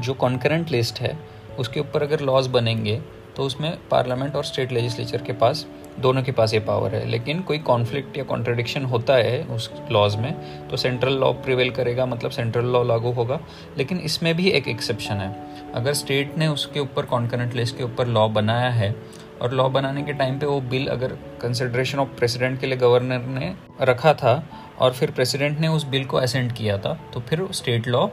जो 0.01 0.15
कॉन्करेंट 0.15 0.71
लिस्ट 0.71 1.01
है, 1.01 1.17
उसके 1.59 1.81
ऊपर 1.81 2.03
अगर 2.03 2.21
लॉज 2.21 2.47
बनेंगे 2.49 3.01
तो 3.37 3.43
उसमें 3.43 3.73
पार्लियामेंट 3.91 4.37
और 4.37 4.45
स्टेट 4.45 4.73
लेजिस्लेचर 4.73 5.23
के 5.23 5.33
पास 5.33 5.67
दोनों 6.01 6.23
के 6.23 6.33
पास 6.33 6.55
ये 6.55 6.61
पावर 6.61 6.95
है। 6.95 7.05
लेकिन 7.07 7.41
कोई 7.41 7.59
कॉन्फ्लिक्ट 7.59 8.17
या 8.19 8.25
कॉन्ट्रडिक्शन 8.25 8.85
होता 8.85 9.15
है 9.15 9.43
उस 9.45 9.71
लॉज 9.91 10.17
में 10.17 10.33
तो 10.69 10.77
सेंट्रल 10.77 11.13
लॉ 11.13 11.33
प्रिवेल 11.35 11.71
करेगा 11.71 12.07
मतलब 12.07 12.31
सेंट्रल 12.31 12.65
लॉ 12.65 12.83
लागू 12.85 13.13
होगा। 13.13 13.41
लेकिन 13.79 13.99
इसमें 14.01 14.35
भी 14.37 14.49
एक 14.51 14.69
एक्सेप्शन 14.69 15.15
है। 15.15 15.35
अगर 15.75 15.93
स्टेट 15.93 16.37
ने 16.39 16.49
उसके 16.49 16.81
ऊपर 16.81 17.05
कॉन्करेंट 17.05 17.55
लिस्ट 17.55 17.77
के 17.79 17.85
ऊपर 17.85 18.07
लॉ 18.07 18.29
बनाया 18.29 18.71
है, 18.71 18.95
और 19.43 19.53
लॉ 19.53 19.69
बनाने 19.69 20.03
के 20.03 20.13
टाइम 20.13 20.39
पे 20.39 20.47
वो 20.47 20.61
बिल 20.61 20.87
अगर 20.87 21.13
कंसिडरेशन 21.43 21.99
ऑफ़ 21.99 22.09
प्रेसिडेंट 22.09 22.61
के 22.61 22.67
लिए 22.67 22.77
गवर्नर 22.77 23.27
ने 23.31 23.53
रखा 23.83 24.15
था, 24.15 24.43
और 24.79 24.93
फिर 24.93 25.11
प्रेसिडेंट 25.11 25.59
ने 25.59 25.69
उस 25.69 25.85
बिल 25.87 26.05
को 26.05 26.17
असेंट 26.17 26.53
किया 26.53 26.79
था 26.79 26.99
तो 27.15 27.21
फिर 27.21 27.47
स्टेट 27.53 27.89
लॉ 27.89 28.07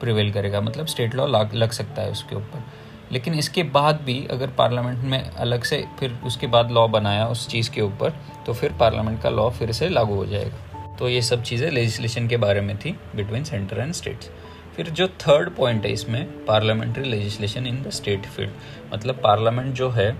प्रिवेल 0.00 0.32
करेगा। 0.32 0.60
मतलब 0.60 0.86
स्टेट 0.86 1.14
लॉ 1.14 1.26
लग 1.26 1.70
सकता 1.70 2.02
है 2.02 2.10
उसके 2.10 2.36
ऊपर। 2.36 2.62
लेकिन 3.12 3.34
इसके 3.34 3.62
बाद 3.70 4.00
भी 4.00 4.26
अगर 4.30 4.50
पार्लियामेंट 4.58 5.04
में 5.04 5.20
अलग 5.20 5.62
से 5.62 5.84
फिर 6.00 6.18
उसके 6.24 6.46
बाद 6.46 6.70
लॉ 6.70 6.86
बनाया 6.88 7.26
उस 7.26 7.46
चीज़ 7.48 7.70
के 7.70 7.80
ऊपर 7.80 8.14
तो 8.46 8.52
फिर 8.52 8.72
पार्लियामेंट 8.72 9.20
का 9.22 9.30
लॉ 9.30 9.48
फिर 9.50 9.72
से 9.72 9.88
लागू 9.88 10.14
हो 10.14 10.26
जाएगा। 10.26 10.96
तो 10.96 11.08
ये 11.08 11.22
सब 11.22 11.42
चीज़ें 11.42 11.70
लेजिस्लेशन 11.70 12.28
के 12.28 12.36
बारे 12.36 12.60
में 12.60 12.76
थी 12.78 12.96
बिटवीन 13.16 13.44
सेंटर 13.44 13.78
एंड 13.78 13.92
स्टेट्स 13.92 14.30
फिर 14.76 14.90
जो 14.90 15.06
थर्ड 15.20 15.50
पॉइंट 15.50 15.84
है 15.86 15.92
इसमें 15.92 16.24
parliamentary 16.46 17.04
legislation 17.04 17.66
in 17.66 17.82
the 17.82 17.90
state 17.90 18.26
field 18.26 18.50
मतलब 18.94 19.20
पार्लियामेंट 19.22 19.74
जो 19.74 19.90
है 19.90 20.10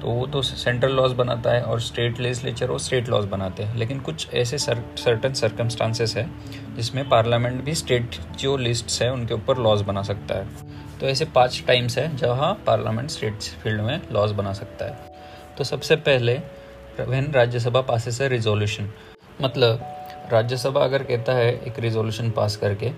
तो 0.00 0.08
वो 0.08 0.26
तो 0.26 0.40
सेंट्रल 0.42 0.92
लॉज 0.92 1.12
बनाता 1.12 1.50
है 1.50 1.62
और 1.62 1.80
स्टेट 1.80 2.18
लेजिस्लेचर 2.20 2.70
वो 2.70 2.78
स्टेट 2.78 3.08
लॉज 3.08 3.24
बनाते 3.24 3.62
हैं। 3.62 3.76
लेकिन 3.76 4.00
कुछ 4.00 4.34
ऐसे 4.34 4.58
सर्टन 4.58 5.32
सर्कमस्टांसेस 5.32 6.16
है, 6.16 6.28
जिसमें 6.76 7.08
पार्लियामेंट 7.08 7.62
भी 7.64 7.74
स्टेट 7.74 8.16
जो 8.38 8.56
लिस्ट्स 8.56 9.00
है, 9.02 9.10
उनके 9.12 9.34
ऊपर 9.34 9.58
लॉज 9.58 9.82
बना 9.82 10.02
सकता 10.02 10.34
है। 10.34 10.46
तो 11.00 11.06
ऐसे 11.06 11.24
पाँच 11.24 11.62
टाइम्स 11.66 11.98
है 11.98 12.16
जहाँ 12.16 12.52
पार्लियामेंट 12.66 13.10
स्टेट 13.10 13.42
फ़ील्ड 13.62 13.80
में 13.80 14.00
लॉज 14.12 14.32
बना 14.32 14.52
सकता 14.52 14.84
है। 14.84 15.14
तो 15.58 15.64
सबसे 15.64 15.96
पहले 15.96 16.38
वेन 17.00 17.30
राज्यसभा 17.32 17.80
पास 17.80 18.20
है 18.20 18.28
रिजोल्यूशन 18.28 18.90
मतलब 19.42 19.80
राज्यसभा 20.32 20.80
अगर 20.80 21.02
कहता 21.02 21.32
है 21.32 21.52
एक 21.66 21.78
रिजोल्यूशन 21.78 22.30
पास 22.30 22.56
करके 22.56 22.90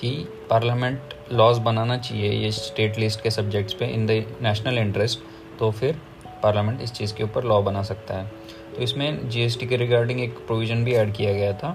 कि 0.00 0.10
पार्लियामेंट 0.50 1.14
लॉज 1.32 1.58
बनाना 1.58 1.96
चाहिए 1.98 2.30
ये 2.32 2.50
स्टेट 2.52 2.98
लिस्ट 2.98 3.22
के 3.22 3.30
सब्जेक्ट्स 3.30 3.74
पे 3.74 3.86
इन 3.86 4.06
द 4.06 4.24
नेशनल 4.42 4.78
इंटरेस्ट 4.78 5.18
तो 5.58 5.70
फिर 5.70 6.00
पार्लियामेंट 6.42 6.80
इस 6.80 6.92
चीज़ 6.92 7.14
के 7.14 7.24
ऊपर 7.24 7.44
लॉ 7.44 7.60
बना 7.62 7.82
सकता 7.82 8.14
है। 8.14 8.30
तो 8.76 8.82
इसमें 8.82 9.28
जीएसटी 9.28 9.66
के 9.66 9.76
रिगार्डिंग 9.76 10.20
एक 10.20 10.38
प्रोविज़न 10.46 10.84
भी 10.84 10.94
ऐड 10.94 11.14
किया 11.16 11.32
गया 11.32 11.52
था 11.52 11.70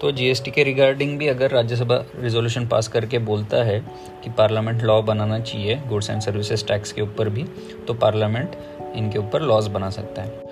तो 0.00 0.10
जीएसटी 0.12 0.50
के 0.50 0.62
रिगार्डिंग 0.64 1.18
भी 1.18 1.26
अगर 1.28 1.50
राज्यसभा 1.50 1.96
रिजोल्यूशन 2.16 2.66
पास 2.66 2.88
करके 2.88 3.18
बोलता 3.20 3.62
है 3.64 3.78
कि 4.24 4.30
पार्लियामेंट 4.30 4.82
लॉ 4.82 5.00
बनाना 5.02 5.38
चाहिए 5.40 5.76
गुड्स 5.88 6.10
एंड 6.10 6.20
सर्विसेज़ 6.20 6.64
टैक्स 6.66 6.92
के 6.92 7.02
ऊपर 7.02 7.28
भी 7.28 7.44
तो 7.88 7.94
पार्लियामेंट 7.94 8.56
इनके 8.96 9.18
ऊपर 9.18 9.42
लॉज 9.42 9.66
बना 9.68 9.90
सकता 9.90 10.22
है। 10.22 10.42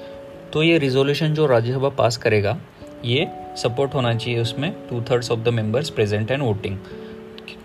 तो 0.52 0.62
ये 0.62 0.78
रिजोल्यूशन 0.78 1.34
जो 1.34 1.46
राज्यसभा 1.46 1.88
पास 1.88 2.16
करेगा, 2.16 2.56
ये 3.04 3.26
सपोर्ट 3.56 3.94
होना 3.94 4.14
चाहिए 4.14 4.40
उसमें 4.40 4.70
two 4.90 5.00
thirds 5.10 5.30
of 5.30 5.40
the 5.40 5.48
members 5.50 5.90
present 5.90 6.30
and 6.30 6.42
voting 6.42 6.78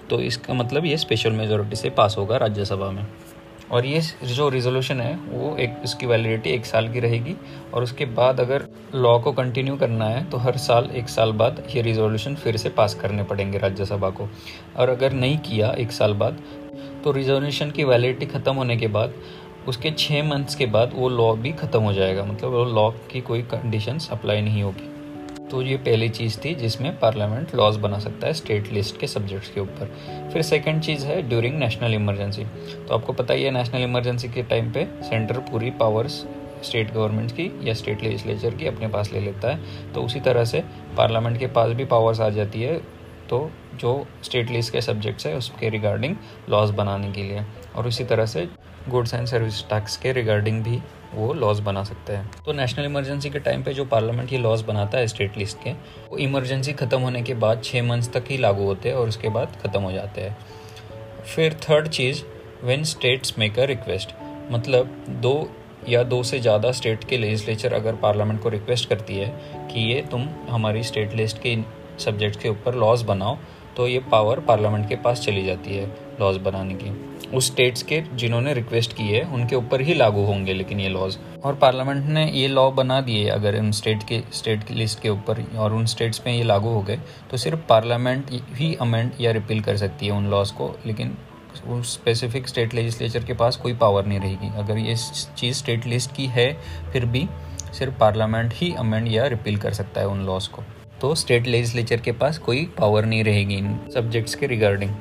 तो 0.10 0.20
इसका 0.22 0.54
मतलब 0.54 0.86
ये 0.86 0.98
स्पेशल 0.98 1.32
मेजोरिटी 1.32 1.76
से 1.76 1.90
पास 1.90 2.16
होगा 2.18 2.38
राज्यसभा 2.38 2.90
में। 2.92 3.06
और 3.74 3.86
ये 3.86 4.02
जो 4.26 4.48
रिजोल्यूशन 4.50 5.00
है, 5.02 5.16
वो 5.16 5.56
एक 5.58 5.82
उसकी 5.84 6.06
वैलिडिटी 6.06 6.50
एक 6.50 6.66
साल 6.66 6.92
की 6.94 7.00
रहेगी। 7.00 7.36
और 7.74 7.84
उसके 7.84 8.06
बाद 8.08 8.40
अगर 8.40 8.68
लॉ 8.96 9.18
को 9.20 9.32
कंटिन्यू 9.34 9.76
करना 9.78 10.06
है 10.06 10.24
तो 10.30 10.38
हर 10.38 10.58
साल, 10.60 10.90
एक 10.94 11.10
साल 11.10 11.32
बाद 11.34 11.64
ये 11.76 11.82
रिजोल्यूशन 11.82 12.36
फिर 12.36 12.58
से 12.58 12.70
पास 12.72 12.96
करने 12.96 13.24
पड़ेंगे 13.24 13.58
राज्यसभा 13.58 14.10
को। 14.10 14.30
और 14.78 14.90
अगर 14.90 15.14
नहीं 15.14 15.38
किया 15.40 15.72
एक 15.76 15.92
साल 15.92 16.14
बाद 16.16 16.38
तो 17.04 17.12
रिजोल्यूशन 17.12 17.72
की 17.72 17.84
वैलिडिटी 17.84 18.26
ख़त्म 18.28 18.54
होने 18.56 18.78
के 18.78 18.88
बाद, 18.90 19.14
उसके 19.68 19.92
छः 19.92 20.24
मंथ्स 20.24 20.56
के 20.56 20.66
बाद 20.68 20.92
वो 20.96 21.10
लॉ 21.10 21.34
भी 21.36 21.52
ख़त्म 21.54 21.82
हो 21.82 21.94
जाएगा। 21.94 22.24
मतलब 22.24 22.52
वो 22.52 22.64
लॉ 22.66 22.90
की 23.12 23.22
कोई 23.22 23.42
कंडीशंस 23.52 24.10
अप्लाई 24.12 24.42
नहीं 24.42 24.64
होगी। 24.64 24.90
तो 25.54 25.62
ये 25.62 25.76
पहली 25.78 26.08
चीज़ 26.10 26.38
थी 26.40 26.54
जिसमें 26.56 26.98
पार्लियामेंट 27.00 27.54
लॉज 27.56 27.76
बना 27.78 27.98
सकता 28.00 28.28
है 28.28 28.34
स्टेट 28.34 28.72
लिस्ट 28.74 29.00
के 29.00 29.08
सब्जेक्ट्स 29.08 29.50
के 29.50 29.60
ऊपर। 29.62 30.30
फिर 30.34 30.42
सेकंड 30.42 30.82
चीज़ 30.82 31.06
है 31.06 31.22
ड्यूरिंग 31.22 31.58
नेशनल 31.60 31.94
इमरजेंसी 31.94 32.46
तो 32.78 32.94
आपको 32.94 33.14
पता 33.14 33.34
ही 33.34 33.44
है 33.44 33.52
नेशनल 33.52 33.82
इमरजेंसी 33.82 34.30
के 34.30 34.44
टाइम 34.44 34.72
पे 34.72 34.86
सेंटर 35.02 35.40
पूरी 35.52 35.70
पावर्स 35.82 36.14
स्टेट 36.64 36.94
गवर्नमेंट 36.94 37.32
की 37.32 37.50
या 37.64 37.74
स्टेट 37.74 38.04
लेजिस्लेचर 38.04 38.56
की 38.56 38.68
अपने 38.68 38.88
पास 38.88 39.12
ले 39.14 39.20
लेता 39.20 39.52
है। 39.52 39.92
तो 39.94 40.02
उसी 40.02 40.20
तरह 40.20 40.46
से 40.46 40.64
पार्लियामेंट 40.98 41.38
के 41.40 41.48
पास 41.50 41.72
भी 41.72 41.86
पावर्स 41.86 42.22
आ 42.22 42.30
जाती 42.30 42.62
है 42.62 42.78
तो 43.30 43.50
जो 43.76 43.96
स्टेट 44.24 44.52
लिस्ट 44.52 44.74
के 44.74 44.82
सब्जेक्ट्स 44.82 45.28
है 45.28 45.36
उसके 45.38 45.70
रिगार्डिंग 45.70 46.16
लॉज 46.50 46.72
बनाने 46.72 47.12
के 47.12 47.24
लिए। 47.24 47.46
और 47.76 47.88
उसी 47.88 48.04
तरह 48.06 48.26
से 48.26 48.48
गुड्स 48.90 49.14
एंड 49.14 49.28
सर्विस 49.28 49.64
टैक्स 49.70 49.98
के 49.98 50.14
रिगार्डिंग 50.14 50.64
भी 50.64 50.82
वो 51.14 51.34
लॉज 51.34 51.60
बना 51.62 51.84
सकते 51.84 52.14
हैं। 52.14 52.44
तो 52.46 52.54
नेशनल 52.54 52.86
इमरजेंसी 52.86 53.30
के 53.30 53.40
टाइम 53.40 53.64
पे 53.64 53.74
जो 53.74 53.86
पार्लियामेंट 53.86 54.32
ये 54.34 54.38
लॉज 54.40 54.62
बनाता 54.64 54.98
है 54.98 55.08
स्टेट 55.08 55.38
लिस्ट 55.38 55.58
के, 55.58 55.72
वो 55.72 56.18
इमरजेंसी 56.20 56.74
ख़त्म 56.74 57.00
होने 57.00 57.22
के 57.22 57.34
बाद 57.36 57.64
छः 57.64 57.84
मंथ्स 57.84 58.12
तक 58.14 58.26
ही 58.30 58.38
लागू 58.38 58.66
होते 58.66 58.90
हैं 58.90 58.96
और 58.96 59.08
उसके 59.08 59.30
बाद 59.30 59.58
ख़त्म 59.64 59.82
हो 59.82 59.92
जाते 59.92 60.22
हैं। 60.22 60.38
फिर 61.26 61.54
third 61.64 61.88
cheese 61.90 62.24
when 62.64 62.84
states 62.86 63.38
make 63.40 63.60
a 63.60 63.66
request 63.66 64.14
मतलब 64.52 64.96
दो 65.22 65.50
या 65.90 66.04
दो 66.06 66.22
से 66.24 66.40
ज़्यादा 66.40 66.72
स्टेट 66.72 67.04
के 67.04 67.18
लेजिस्लेचर 67.18 67.74
अगर 67.74 67.96
पार्लियामेंट 67.96 68.42
को 68.42 68.50
रिक्वेस्ट 68.50 68.90
करती 68.90 69.18
है 69.18 69.28
कि 69.72 69.80
ये 69.84 70.02
तुम 70.12 70.28
हमारी 70.50 70.84
स्टेट 70.84 71.14
लिस्ट 71.14 71.38
के 71.38 71.58
सब्जेक्ट 72.00 72.42
के 72.42 72.50
ऊपर 72.50 72.76
लॉज 72.76 73.02
बनाओ 73.04 73.38
तो 73.78 73.88
ये 73.88 74.00
पावर 74.12 74.40
पार्लियामेंट 74.40 74.88
के 74.90 74.96
पास 74.98 75.22
चली 75.22 75.44
जाती 75.46 75.76
है 75.76 75.86
लॉज 76.20 76.38
बनाने 76.40 76.74
की। 76.74 76.90
उस 77.34 77.48
स्टेट्स 77.48 77.84
के 77.84 78.02
जिन्होंने 78.14 78.54
रिक्वेस्ट 78.54 78.94
की 78.94 79.04
है, 79.04 79.22
उनके 79.24 79.56
ऊपर 79.56 79.82
ही 79.82 79.94
लागू 79.94 80.24
होंगे 80.26 80.54
लेकिन 80.54 80.80
ये 80.80 80.90
लॉज 80.90 81.18
और 81.44 81.56
पार्लियामेंट 81.56 82.06
ने 82.08 82.26
ये 82.32 82.48
लॉ 82.48 82.70
बना 82.72 83.00
दिए 83.02 83.28
अगर 83.30 83.56
इन 83.56 83.72
स्टेट 83.72 84.04
के 84.04 84.22
स्टेट 84.34 84.64
की 84.64 84.74
लिस्ट 84.74 85.02
के 85.02 85.10
ऊपर, 85.10 85.46
और 85.58 85.74
उन 85.74 85.86
स्टेट्स 85.86 86.22
में 86.26 86.34
ये 86.34 86.44
लागू 86.44 86.70
हो 86.70 86.82
गए 86.82 87.00
तो 87.32 87.38
सिर्फ़ 87.38 87.60
पार्लियामेंट 87.70 88.32
ही 88.56 88.74
अमेंड 88.82 89.12
या 89.22 89.32
रिपील 89.32 89.62
कर 89.62 89.78
सकती 89.78 90.06
है 90.06 90.12
उन 90.12 90.30
लॉज 90.30 90.52
को, 90.52 90.74
लेकिन 90.86 91.18
उस 91.70 91.94
स्पेसिफिक 91.94 92.48
स्टेट 92.48 92.74
लेजिस्लेचर 92.74 93.24
के 93.24 93.34
पास 93.34 93.58
कोई 93.58 93.74
पावर 93.76 94.06
नहीं 94.06 94.20
रहेगी। 94.20 94.52
अगर 94.58 94.78
ये 94.78 94.96
चीज़ 95.38 95.58
स्टेट 95.58 95.86
लिस्ट 95.86 96.16
की 96.16 96.26
है, 96.28 96.52
फिर 96.94 97.06
भी 97.06 97.28
सिर्फ़ 97.74 97.94
पार्लियामेंट 97.94 98.54
ही 98.54 98.74
अमेंड 98.80 99.08
या 99.08 99.26
रिपील 99.28 99.58
कर 99.58 99.74
सकता 99.74 100.02
है 100.02 100.08
उन 100.08 100.26
लॉज 100.26 100.48
को। 100.48 100.64
तो 101.02 101.14
स्टेट 101.16 101.48
लेजिस्लेचर 101.48 102.02
के 102.02 102.12
पास 102.14 102.38
कोई 102.38 102.66
पावर 102.78 103.06
नहीं 103.06 103.24
रहेगी 103.24 103.56
इन 103.56 103.78
सब्जेक्ट्स 103.94 104.36
के 104.36 104.48
रिगार्डिंग 104.48 104.92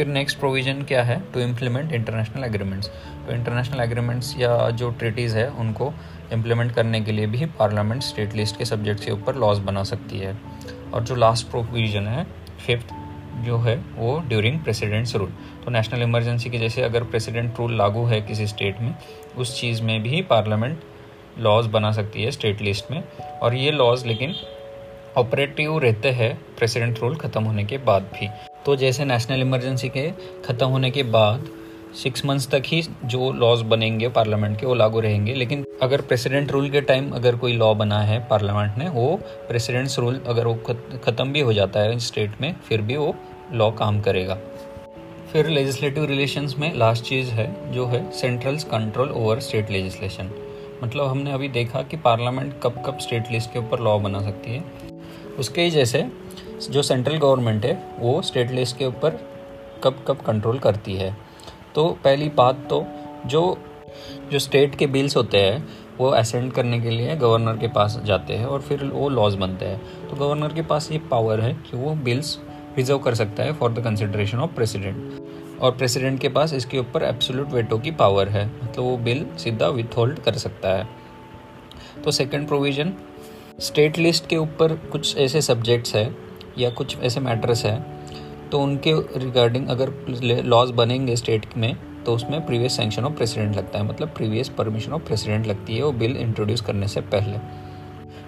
फिर 0.00 0.08
नेक्स्ट 0.08 0.38
प्रोविज़न 0.38 0.80
क्या 0.88 1.02
है? 1.02 1.18
टू 1.32 1.40
इम्प्लीमेंट 1.40 1.92
इंटरनेशनल 1.92 2.44
एग्रीमेंट्स 2.44 2.88
तो 2.88 3.32
इंटरनेशनल 3.32 3.80
एग्रीमेंट्स 3.80 4.34
या 4.38 4.70
जो 4.72 4.90
ट्रिटीज़ 4.90 5.36
है, 5.36 5.46
उनको 5.50 5.92
इम्प्लीमेंट 6.32 6.72
करने 6.74 7.00
के 7.00 7.12
लिए 7.12 7.26
भी 7.26 7.46
पार्लियामेंट 7.58 8.02
स्टेट 8.02 8.34
लिस्ट 8.34 8.58
के 8.58 8.64
सब्जेक्ट्स 8.64 9.04
के 9.04 9.12
ऊपर 9.12 9.36
लॉज 9.36 9.58
बना 9.58 9.82
सकती 9.84 10.18
है। 10.18 10.36
और 10.94 11.02
जो 11.04 11.14
लास्ट 11.14 11.46
प्रोविज़न 11.46 12.06
है 12.06 12.24
फिफ्थ 12.66 12.94
जो 13.44 13.58
है, 13.58 13.76
वो 13.96 14.18
ड्यूरिंग 14.28 14.58
प्रेसिडेंट्स 14.60 15.14
रूल 15.16 15.32
तो 15.64 15.70
नेशनल 15.70 16.02
इमरजेंसी 16.02 16.50
के 16.50 16.58
जैसे 16.58 16.82
अगर 16.82 17.04
प्रेसिडेंट 17.04 17.58
रूल 17.58 17.76
लागू 17.78 18.04
है 18.04 18.20
किसी 18.20 18.46
स्टेट 18.46 18.80
में, 18.80 18.94
उस 19.36 19.60
चीज़ 19.60 19.82
में 19.82 20.02
भी 20.02 20.22
पार्लियामेंट 20.30 20.80
लॉज 21.38 21.66
बना 21.68 21.90
सकती 21.92 22.22
है 22.22 22.30
स्टेट 22.30 22.62
लिस्ट 22.62 22.90
में। 22.90 23.02
और 23.42 23.54
ये 23.54 23.70
लॉज 23.72 24.06
लेकिन 24.06 24.34
ऑपरेटिव 25.18 25.78
रहते 25.78 26.10
हैं 26.12 26.34
प्रेसिडेंट 26.58 26.98
रूल 26.98 27.16
ख़त्म 27.16 27.42
होने 27.42 27.64
के 27.64 27.78
बाद 27.80 28.10
भी। 28.14 28.28
तो 28.66 28.76
जैसे 28.76 29.04
नेशनल 29.04 29.40
इमरजेंसी 29.40 29.88
के 29.88 30.10
ख़त्म 30.44 30.66
होने 30.66 30.90
के 30.90 31.02
बाद 31.02 31.48
सिक्स 31.96 32.24
मंथ्स 32.24 32.48
तक 32.50 32.62
ही 32.66 32.82
जो 33.04 33.30
लॉज 33.32 33.62
बनेंगे 33.62 34.08
पार्लियामेंट 34.08 34.58
के, 34.60 34.66
वो 34.66 34.74
लागू 34.74 35.00
रहेंगे। 35.00 35.34
लेकिन 35.34 35.64
अगर 35.82 36.00
प्रेसिडेंट 36.00 36.52
रूल 36.52 36.68
के 36.70 36.80
टाइम 36.80 37.10
अगर 37.10 37.36
कोई 37.36 37.52
लॉ 37.52 37.72
बना 37.74 38.00
है 38.00 38.18
पार्लियामेंट 38.28 38.78
ने, 38.78 38.88
वो 38.88 39.16
प्रेसिडेंट्स 39.48 39.98
रूल 39.98 40.20
अगर 40.26 40.46
वो 40.46 40.54
ख़त्म 41.04 41.32
भी 41.32 41.40
हो 41.40 41.52
जाता 41.52 41.80
है 41.80 41.98
स्टेट 41.98 42.40
में, 42.40 42.54
फिर 42.68 42.82
भी 42.82 42.96
वो 42.96 43.14
लॉ 43.52 43.70
काम 43.72 44.00
करेगा। 44.00 44.38
फिर 45.32 45.48
लेजिस्लेटिव 45.48 46.04
रिलेशंस 46.04 46.54
में 46.58 46.72
लास्ट 46.78 47.04
चीज़ 47.04 47.30
है, 47.30 47.72
जो 47.72 47.86
है 47.86 48.10
centre's 48.10 48.64
control 48.64 49.10
over 49.10 49.40
state 49.40 49.70
legislation 49.70 50.30
मतलब 50.82 51.06
हमने 51.06 51.32
अभी 51.32 51.48
देखा 51.48 51.82
कि 51.82 51.96
पार्लियामेंट 51.96 52.52
कब 52.62 52.82
कब 52.86 52.98
स्टेट 52.98 53.30
लिस्ट 53.32 53.52
के 53.52 53.58
ऊपर 53.58 53.80
लॉ 53.80 53.98
बना 53.98 54.20
सकती 54.20 54.50
है। 54.50 54.62
उसके 55.38 55.62
ही 55.62 55.70
जैसे 55.70 56.06
जो 56.62 56.82
सेंट्रल 56.82 57.16
गवर्नमेंट 57.16 57.64
है, 57.64 57.72
वो 57.98 58.20
स्टेट 58.22 58.50
लिस्ट 58.50 58.76
के 58.78 58.86
ऊपर 58.86 59.18
कब 59.84 60.04
कब 60.08 60.20
कंट्रोल 60.20 60.58
करती 60.58 60.94
है। 60.94 61.16
तो 61.74 61.88
पहली 62.04 62.28
बात 62.28 62.66
तो 62.70 62.84
जो 63.26 63.58
जो 64.32 64.38
स्टेट 64.38 64.74
के 64.74 64.86
बिल्स 64.86 65.16
होते 65.16 65.38
हैं, 65.38 65.68
वो 65.98 66.08
असेंड 66.08 66.52
करने 66.52 66.80
के 66.80 66.90
लिए 66.90 67.16
गवर्नर 67.16 67.56
के 67.56 67.68
पास 67.68 67.98
जाते 68.04 68.34
हैं 68.34 68.46
और 68.46 68.60
फिर 68.60 68.84
वो 68.84 69.08
लॉज 69.08 69.34
बनते 69.34 69.64
हैं। 69.64 70.08
तो 70.08 70.16
गवर्नर 70.16 70.52
के 70.54 70.62
पास 70.62 70.90
ये 70.92 70.98
पावर 71.10 71.40
है 71.40 71.52
कि 71.62 71.76
वो 71.76 71.94
बिल्स 72.04 72.38
रिज़र्व 72.76 72.98
कर 72.98 73.14
सकता 73.14 73.42
है 73.42 73.52
for 73.52 73.72
the 73.72 73.84
consideration 73.84 74.38
of 74.38 74.50
president 74.50 75.58
और 75.60 75.70
प्रेसिडेंट 75.70 76.20
के 76.20 76.28
पास 76.28 76.54
इसके 76.54 76.78
ऊपर 76.78 77.02
एब्सोल्यूट 77.02 77.48
वेटो 77.48 77.78
की 77.78 77.90
पावर 77.90 78.28
है 78.28 78.46
मतलब 78.46 78.84
वो 78.84 78.96
बिल 78.96 79.26
सीधा 79.38 79.68
विथहोल्ड 79.68 80.18
कर 80.18 80.34
सकता 80.34 80.68
है। 80.68 80.88
तो 82.04 82.10
सेकंड 82.10 82.48
प्रोविज़न 82.48 82.92
स्टेट 83.60 83.98
लिस्ट 83.98 84.28
के 84.28 84.36
ऊपर 84.36 84.74
कुछ 84.92 85.16
ऐसे 85.18 85.40
सब्जेक्ट्स 85.42 85.94
है 85.96 86.08
या 86.60 86.70
कुछ 86.70 86.98
ऐसे 86.98 87.20
मैटर्स 87.20 87.64
हैं 87.64 88.48
तो 88.50 88.60
उनके 88.60 88.92
रिगार्डिंग 89.18 89.68
अगर 89.68 89.92
लॉज 90.44 90.70
बनेंगे 90.70 91.16
स्टेट 91.16 91.46
में 91.56 91.74
तो 92.04 92.14
उसमें 92.14 92.44
प्रीवियस 92.46 92.76
सेंक्शन 92.76 93.04
ऑफ़ 93.04 93.12
प्रेसिडेंट 93.12 93.56
लगता 93.56 93.78
है। 93.78 93.84
मतलब 93.84 94.08
प्रीवियस 94.08 94.48
परमिशन 94.48 94.92
ऑफ़ 94.92 95.02
प्रेसिडेंट 95.02 95.46
लगती 95.46 95.76
है 95.76 95.82
वो 95.82 95.92
बिल 95.92 96.16
इंट्रोड्यूस 96.16 96.60
करने 96.60 96.88
से 96.88 97.00
पहले। 97.00 97.38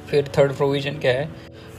फिर 0.08 0.30
थर्ड 0.38 0.52
प्रोविज़न 0.52 0.98
क्या 0.98 1.12
है? 1.12 1.28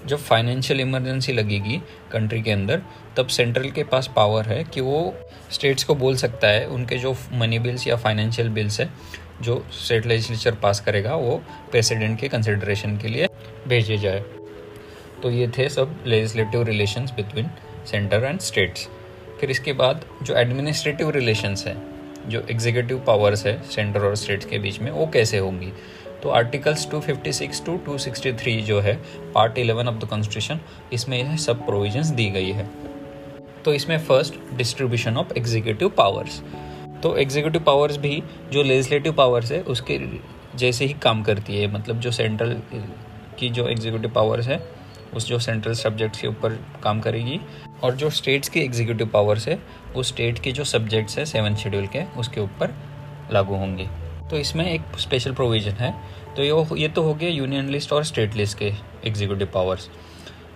जब 0.08 0.18
फाइनेंशियल 0.18 0.80
इमरजेंसी 0.82 1.34
लगेगी 1.34 1.82
कंट्री 2.12 2.42
के 2.42 2.52
अंदर, 2.52 2.82
तब 3.18 3.28
सेंट्रल 3.28 3.70
के 3.70 3.84
पास 3.84 4.10
पावर 4.16 4.46
है 4.46 4.64
कि 4.64 4.82
वो 4.82 5.16
स्टेट्स 5.52 5.84
को 5.84 5.96
बोल 5.96 6.16
सकता 6.16 6.48
है, 6.48 6.68
उनके 6.68 6.98
जो 6.98 7.16
मनी 7.34 7.60
बिल्स 7.60 7.88
या 7.88 7.96
फाइनेंशियल 7.96 8.50
बिल्स 8.50 8.80
है, 8.82 8.90
जो 9.42 9.64
स्टेट 9.86 10.06
लेजिस्लेचर 10.06 10.56
पास 10.56 10.80
करेगा, 10.80 11.16
वो 11.16 11.42
प्रेसिडेंट 11.72 12.20
के 12.20 12.28
कंसिडरेशन 12.28 12.98
के 12.98 13.08
लिए 13.08 13.28
भेजे 13.68 13.98
जाए। 13.98 14.24
तो 15.24 15.30
ये 15.32 15.48
थे 15.58 15.68
सब 15.70 15.96
legislative 16.08 16.64
relations 16.64 17.12
between 17.12 17.50
centre 17.92 18.24
and 18.24 18.40
states 18.40 18.88
फिर 19.40 19.52
इसके 19.52 19.74
बाद 19.74 20.06
जो 20.24 20.36
एडमिनिस्ट्रेटिव 20.36 21.10
रिलेशंस 21.10 21.66
है, 21.68 21.76
जो 22.28 22.40
एग्जीक्यूटिव 22.52 23.00
पावर्स 23.08 23.46
है 23.46 23.62
सेंटर 23.66 24.06
और 24.06 24.16
स्टेट्स 24.16 24.46
के 24.46 24.60
बीच 24.60 24.80
में, 24.80 24.90
वो 24.92 25.06
कैसे 25.14 25.38
होंगी? 25.38 25.72
तो 26.24 26.30
आर्टिकल्स 26.30 26.88
256 26.90 27.66
टू 27.66 27.78
263 27.88 28.62
जो 28.62 28.80
है 28.80 28.96
पार्ट 29.34 29.58
11 29.60 29.88
ऑफ़ 29.88 29.96
द 29.96 30.10
कॉन्स्टिट्यूशन 30.10 30.60
इसमें 30.94 31.18
यह 31.18 31.36
सब 31.38 31.66
प्रोविजंस 31.66 32.08
दी 32.12 32.30
गई 32.30 32.52
है। 32.52 32.70
तो 33.66 33.74
इसमें 33.74 33.98
first 34.00 34.40
distribution 34.54 35.18
of 35.18 35.34
executive 35.38 35.90
powers 35.98 36.42
तो 37.04 37.16
एग्जीक्यूटिव 37.18 37.64
पावर्स 37.64 37.98
भी 37.98 38.22
जो 38.52 38.64
लेजिस्लेटिव 38.64 39.14
पावर्स 39.14 39.52
है, 39.52 39.62
उसके 39.62 40.00
जैसे 40.56 40.86
ही 40.86 40.94
काम 41.02 41.24
करती 41.24 41.58
है 41.58 41.74
मतलब 41.74 42.00
जो 42.00 42.12
सेंट्रल 42.12 42.62
की 43.40 43.50
जो 43.50 43.68
एग्जीक्यूटिव 43.68 44.12
पावर्स 44.12 44.48
है 44.48 44.62
उस 45.16 45.28
जो 45.28 45.40
सेंट्रल 45.40 45.74
सब्जेक्ट्स 45.74 46.22
के 46.22 46.28
ऊपर 46.28 46.60
काम 46.84 47.00
करेगी 47.00 47.40
और 47.84 47.96
जो 47.96 48.10
स्टेट्स 48.10 48.50
की 48.50 48.60
एग्जीक्यूटिव 48.60 49.08
पावर्स 49.08 49.48
है 49.48 49.60
उस 49.96 50.08
स्टेट 50.08 50.40
के 50.40 50.52
जो 50.52 50.64
सब्जेक्ट्स 50.64 51.18
है 51.18 51.26
सेवन 51.26 51.56
शेड्यूल 51.56 51.88
के, 51.88 52.04
उसके 52.18 52.42
ऊपर 52.42 52.74
लागू 53.32 53.56
होंगे। 53.56 53.88
तो 54.30 54.38
इसमें 54.38 54.66
एक 54.66 54.98
स्पेशल 55.00 55.34
प्रोविज़न 55.34 55.72
है। 55.74 55.94
तो 56.36 56.44
ये 56.44 56.82
ये 56.82 56.88
तो 56.88 57.02
हो 57.04 57.14
गया 57.14 57.30
यूनियन 57.30 57.70
लिस्ट 57.70 57.94
और 57.94 58.04
स्टेट 58.04 58.36
लिस्ट 58.36 58.58
के 58.58 58.72
एग्जीक्यूटिव 59.06 59.50
पावर्स 59.54 59.90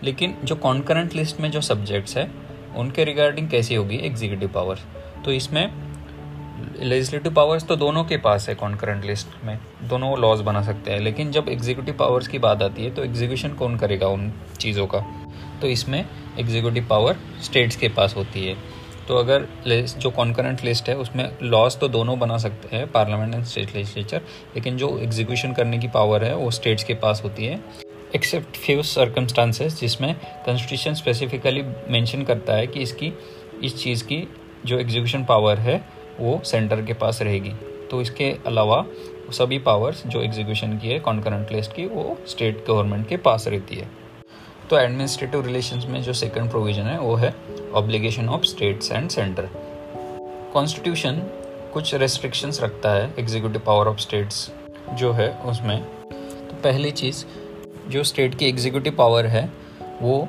लेकिन 0.03 0.35
जो 0.43 0.55
कॉन्करेंट 0.55 1.13
लिस्ट 1.15 1.39
में 1.39 1.49
जो 1.51 1.61
सब्जेक्ट्स 1.61 2.17
हैं, 2.17 2.31
उनके 2.75 3.03
रिगार्डिंग 3.03 3.49
कैसी 3.49 3.75
होगी? 3.75 3.95
एग्जीक्यूटिव 3.97 4.49
पावर्स 4.49 4.85
तो 5.25 5.31
इसमें 5.31 5.86
लेजिस्लेटिव 6.79 7.33
पावर्स 7.33 7.63
तो 7.63 7.75
दोनों 7.75 8.03
के 8.03 8.17
पास 8.17 8.47
है 8.49 8.55
कॉन्करेंट 8.55 9.05
लिस्ट 9.05 9.27
में। 9.45 9.57
दोनों 9.83 10.17
लॉज 10.19 10.41
बना 10.41 10.61
सकते 10.61 10.91
हैं। 10.91 10.99
लेकिन 10.99 11.31
जब 11.31 11.49
एग्जीक्यूटिव 11.49 11.95
पावर्स 11.95 12.27
की 12.27 12.39
बात 12.39 12.61
आती 12.61 12.83
है 12.83 12.89
तो 12.91 13.03
एग्जीक्यूशन 13.03 13.53
कौन 13.53 13.77
करेगा 13.77 14.07
उन 14.07 14.31
चीज़ों 14.59 14.87
का? 14.87 14.99
तो 15.61 15.67
इसमें 15.67 15.99
एग्जीक्यूटिव 16.39 16.87
पावर 16.89 17.17
स्टेट्स 17.43 17.75
के 17.75 17.87
पास 17.89 18.15
होती 18.15 18.45
है। 18.45 18.55
तो 19.07 19.17
अगर 19.17 19.45
जो 19.99 20.09
कॉन्करेंट 20.11 20.63
लिस्ट 20.65 20.89
है, 20.89 20.95
उसमें 20.97 21.29
लॉज 21.43 21.77
तो 21.79 21.87
दोनों 21.87 22.17
बना 22.19 22.37
सकते 22.37 22.75
हैं 22.75 22.87
पार्लियामेंट 22.91 23.35
एंड 23.35 23.43
स्टेट 23.43 23.75
लेजिस्लेचर 23.75 24.21
लेकिन 24.55 24.77
जो 24.77 24.97
एग्जीक्यूशन 24.99 25.53
करने 25.53 25.77
की 25.77 25.87
पावर 25.87 26.23
है, 26.23 26.35
वो 26.35 26.49
स्टेट्स 26.51 26.83
के 26.83 26.93
पास 26.95 27.21
होती 27.23 27.45
है। 27.45 27.59
एक्सेप्ट 28.15 28.57
फ्यू 28.57 28.83
सर्कमस्टांसेस 28.85 29.79
जिसमें 29.79 30.13
कॉन्स्टिट्यूशन 30.45 30.93
स्पेसिफिकली 30.93 31.63
मेंशन 31.89 32.23
करता 32.23 32.53
है 32.53 32.67
कि 32.67 32.79
इसकी, 32.79 33.13
इस 33.63 33.83
चीज़ 33.83 34.03
की 34.03 34.27
जो 34.65 34.79
एग्जीक्यूशन 34.79 35.23
पावर 35.25 35.57
है 35.59 35.77
वो 36.19 36.41
सेंटर 36.45 36.81
के 36.81 36.93
पास 36.93 37.21
रहेगी। 37.21 37.53
तो 37.91 38.01
इसके 38.01 38.35
अलावा 38.45 38.85
सभी 39.31 39.59
पावर्स 39.59 40.03
जो 40.07 40.21
एग्जीक्यूशन 40.21 40.77
की 40.77 40.87
है 40.87 40.99
कॉन्करेंट 40.99 41.51
लिस्ट 41.51 41.75
की, 41.75 41.85
वो 41.85 42.17
स्टेट 42.27 42.65
गवर्नमेंट 42.67 43.07
के 43.07 43.17
पास 43.17 43.47
रहती 43.47 43.75
है। 43.75 43.87
तो 44.69 44.77
एडमिनिस्ट्रेटिव 44.77 45.45
रिलेशंस 45.45 45.85
में 45.85 46.01
जो 46.01 46.13
सेकंड 46.13 46.49
प्रोविज़न 46.49 46.83
है, 46.83 46.99
वो 46.99 47.15
है 47.15 47.33
obligation 47.73 48.29
of 48.29 48.43
states 48.43 48.91
and 48.91 49.09
centre 49.09 49.49
constitution 50.53 51.21
कुछ 51.73 51.93
रेस्ट्रिक्शंस 51.95 52.61
रखता 52.61 52.91
है 52.91 53.13
एग्जीक्यूटिव 53.19 53.61
पावर 53.65 53.87
ऑफ़ 53.87 53.99
स्टेट्स 53.99 54.51
जो 54.93 55.11
है 55.11 55.29
उसमें। 55.29 55.83
तो 56.49 56.55
पहली 56.63 56.91
चीज़, 56.91 57.25
जो 57.89 58.03
स्टेट 58.03 58.35
की 58.35 58.47
एग्जीक्यूटिव 58.49 58.95
पावर 58.95 59.25
है, 59.25 59.49
वो 60.01 60.27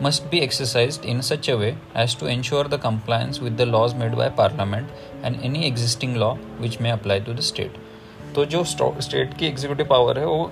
must 0.00 0.30
be 0.30 0.40
exercised 0.40 1.04
in 1.04 1.22
such 1.22 1.48
a 1.48 1.56
way 1.56 1.76
as 1.94 2.14
to 2.14 2.26
ensure 2.26 2.64
the 2.64 2.78
compliance 2.78 3.40
with 3.40 3.56
the 3.56 3.66
laws 3.66 3.94
made 3.94 4.16
by 4.16 4.28
parliament 4.30 4.88
and 5.22 5.42
any 5.42 5.66
existing 5.66 6.14
law 6.14 6.34
which 6.58 6.80
may 6.80 6.90
apply 6.90 7.20
to 7.20 7.34
the 7.34 7.46
state 7.52 7.78
तो 8.34 8.44
जो 8.46 8.62
state 8.64 9.32
की 9.38 9.46
executive 9.46 9.86
power 9.86 10.18
है 10.18 10.26
वो 10.26 10.50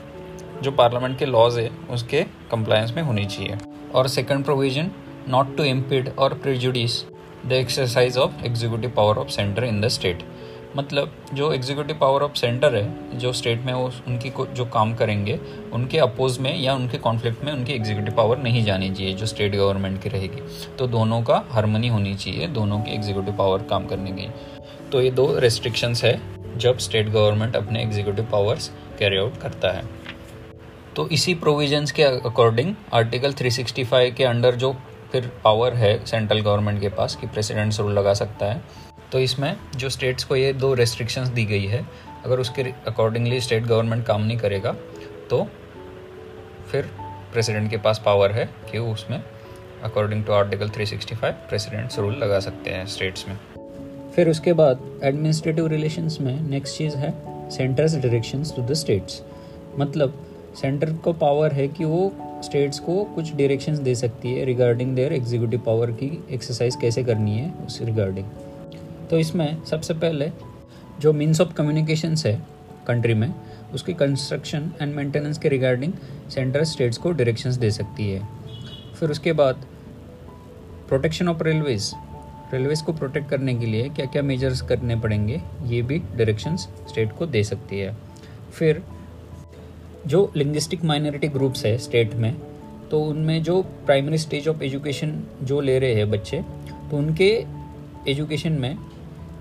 जो 0.62 0.71
parliament 0.73 1.19
के 1.19 1.26
laws 1.26 1.59
है 1.59 1.69
उसके 1.90 2.23
compliance 2.50 2.93
में 2.93 3.02
होनी 3.02 3.25
चाहिए 3.26 3.59
और 3.95 4.09
second 4.09 4.45
provision 4.45 4.90
not 5.28 5.57
to 5.57 5.64
impede 5.64 6.09
और 6.19 6.35
prejudice 6.38 7.02
the 7.47 7.52
exercise 7.52 8.19
of 8.19 8.45
executive 8.47 8.93
power 8.97 9.19
of 9.19 9.28
centre 9.28 9.64
in 9.64 9.81
the 9.81 9.88
state 9.99 10.23
मतलब 10.77 11.13
जो 11.35 11.53
एग्जीक्यूटिव 11.53 11.97
पावर 12.01 12.23
ऑफ़ 12.23 12.35
सेंटर 12.35 12.75
है, 12.75 13.19
जो 13.19 13.33
स्टेट 13.33 13.61
में 13.61 13.73
वो 13.73 13.91
उनकी 14.09 14.33
जो 14.55 14.65
काम 14.67 14.95
करेंगे, 14.95 15.39
उनके 15.73 15.99
अपोज 15.99 16.39
में 16.39 16.55
या 16.57 16.75
उनके 16.75 16.99
कॉन्फ्लिक्ट 16.99 17.45
में 17.45 17.53
उनकी 17.53 17.73
एग्जीक्यूटिव 17.73 18.15
पावर 18.15 18.39
नहीं 18.39 18.65
जानी 18.65 18.91
चाहिए, 18.91 19.13
जो 19.15 19.27
स्टेट 19.27 19.55
गवर्नमेंट 19.55 20.03
की 20.03 20.09
रहेगी। 20.09 20.43
तो 20.79 20.87
दोनों 20.87 21.23
का 21.23 21.43
हारमोनी 21.51 21.89
होनी 21.89 22.15
चाहिए, 22.15 22.47
दोनों 22.49 22.81
की 22.81 22.95
एग्जीक्यूटिव 22.95 23.37
पावर 23.37 23.63
काम 23.71 23.87
करने 23.87 24.11
की 24.13 24.29
तो 24.93 25.01
ये 25.03 25.11
दो 25.11 25.39
रेस्ट्रिक्शंस 25.39 26.05
है, 26.05 26.21
जब 26.57 26.79
स्टेट 26.79 27.09
गवर्नमेंट 27.09 27.57
अपने 27.57 27.83
एग्जीक्यूटिव 27.83 28.29
पावर्स 28.33 28.71
कैरी 28.99 29.19
आउट 29.19 29.37
करता 29.37 29.71
है। 29.71 29.83
तो 30.97 31.09
इसी 31.09 31.35
प्रोविजंस 31.37 31.93
के 31.93 32.03
अकॉर्डिंग 32.03 32.75
आर्टिकल 32.95 33.33
365 33.33 34.11
के 34.11 34.25
अंडर 34.25 34.55
जो 34.55 34.73
फिर 35.13 35.31
पावर 35.45 35.75
है 35.75 35.93
सेंट्रल 36.07 36.41
गवर्नमेंट 36.41 36.81
के 36.81 36.89
पास, 36.91 37.15
कि 37.15 37.27
प्रेसिडेंट 37.27 37.81
रूल 37.81 37.93
लगा 37.93 38.15
सकता 38.15 38.47
है 38.47 38.87
तो 39.12 39.21
इसमें 39.21 39.57
जो 39.77 39.88
स्टेट्स 39.88 40.25
को 40.25 40.37
ये 40.37 40.53
दो 40.53 40.75
रेस्ट्रिक्शंस 40.75 41.29
दी 41.29 41.45
गई 41.45 41.67
है, 41.67 41.87
अगर 42.25 42.38
उसके 42.38 42.62
अकॉर्डिंगली 42.62 43.41
स्टेट 43.41 43.65
गवर्नमेंट 43.65 44.05
काम 44.07 44.23
नहीं 44.23 44.38
करेगा 44.38 44.73
तो 45.31 45.47
फिर 46.73 46.91
प्रेसिडेंट 47.33 47.71
के 47.71 47.77
पास 47.77 48.03
पावर 48.05 48.33
है 48.33 48.49
कि 48.73 48.79
वो 48.79 48.93
उसमें 48.93 49.23
according 49.83 50.25
to 50.25 50.33
article 50.33 50.69
365 50.69 51.33
president's 51.49 51.99
rule 51.99 52.15
लगा 52.15 52.41
सकते 52.41 52.71
हैं 52.71 52.87
स्टेट्स 52.87 53.29
में। 53.29 53.37
फिर 54.11 54.29
उसके 54.29 54.53
बाद 54.53 55.00
एडमिनिस्ट्रेटिव 55.05 55.67
रिलेशंस 55.67 56.19
में 56.21 56.41
नेक्स्ट 56.41 56.79
चीज़ 56.79 56.97
है 56.97 57.11
centre's 57.50 57.95
directions 57.95 58.53
to 58.57 58.62
the 58.62 58.73
states 58.73 59.23
मतलब 59.79 60.25
सेंटर 60.61 60.93
को 60.93 61.12
पावर 61.12 61.53
है 61.53 61.69
कि 61.69 61.85
वो 61.85 62.12
स्टेट्स 62.45 62.79
को 62.79 63.05
कुछ 63.05 63.35
डायरेक्शंस 63.35 63.79
दे 63.79 63.95
सकती 63.95 64.35
है 64.35 64.45
रिगार्डिंग 64.45 64.95
देयर 64.97 65.12
एग्जीक्यूटिव 65.12 65.61
पावर 65.61 65.91
की 65.91 66.25
एक्सरसाइज 66.31 66.77
कैसे 66.81 67.05
करनी 67.05 67.38
है 67.38 67.53
उस 67.67 67.81
रिगार्डिंग 67.83 68.27
तो 69.11 69.19
इसमें 69.19 69.65
सबसे 69.65 69.95
पहले 69.95 70.31
जो 71.00 71.12
मीन्स 71.12 71.41
ऑफ़ 71.41 71.53
कम्युनिकेशंस 71.55 72.27
है 72.27 72.35
कंट्री 72.87 73.15
में, 73.15 73.33
उसकी 73.75 73.95
कंस्ट्रक्शन 73.95 74.71
एंड 74.81 74.95
मेंटेनेंस 74.95 75.38
के 75.38 75.49
रिगार्डिंग 75.49 75.93
सेंट्रल 76.31 76.65
स्टेट्स 76.65 76.99
को 76.99 77.11
डायरेक्शंस 77.12 77.57
दे 77.57 77.71
सकती 77.71 78.11
है। 78.11 78.29
फिर 78.99 79.11
उसके 79.11 79.33
बाद 79.33 79.65
प्रोटेक्शन 80.88 81.29
ऑफ़ 81.29 81.43
रेलवेज़ 81.43 81.93
रेलवेज़ 82.53 82.83
को 82.85 82.93
प्रोटेक्ट 82.93 83.29
करने 83.31 83.55
के 83.55 83.67
लिए 83.67 83.88
क्या 83.88 84.07
क्या 84.07 84.23
मेजर्स 84.23 84.61
करने 84.62 84.97
पड़ेंगे, 84.97 85.41
ये 85.65 85.83
भी 85.83 85.99
डायरेक्शंस 85.99 86.69
स्टेट 86.88 87.12
को 87.12 87.27
दे 87.27 87.43
सकती 87.45 87.79
है। 87.79 87.97
फिर 88.53 88.83
जो 90.07 90.31
लिंग्विस्टिक 90.37 90.85
माइनॉरिटी 90.85 91.29
ग्रुप्स 91.29 91.65
है 91.67 91.77
स्टेट 91.79 92.15
में 92.15 92.35
तो 92.91 93.00
उनमें 93.00 93.43
जो 93.43 93.61
प्राइमरी 93.87 94.19
स्टेज 94.19 94.49
ऑफ़ 94.49 94.62
एजुकेशन 94.65 95.12
जो 95.43 95.61
ले 95.61 95.79
रहे 95.79 95.95
हैं 95.95 96.11
बच्चे 96.11 96.41
तो 96.91 96.97
उनके 96.97 97.29
एजुकेशन 98.09 98.53
में 98.53 98.77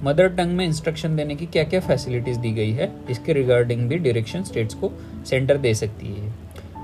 मदर 0.04 0.28
टंग 0.28 0.52
में 0.52 0.66
इंस्ट्रक्शन 0.66 1.16
देने 1.16 1.36
की 1.36 1.46
क्या 1.46 1.64
क्या 1.64 1.80
फैसिलिटीज़ 1.80 2.40
दी 2.40 2.52
गई 2.52 2.72
है? 2.72 2.92
इसके 3.10 3.34
रिगार्डिंग 3.34 3.90
भी 3.90 3.98
डायरेक्शन 3.98 4.44
स्टेट्स 4.44 4.74
को 4.74 4.92
सेंटर 5.26 5.58
दे 5.58 5.74
सकती 5.74 6.08
है। 6.08 6.34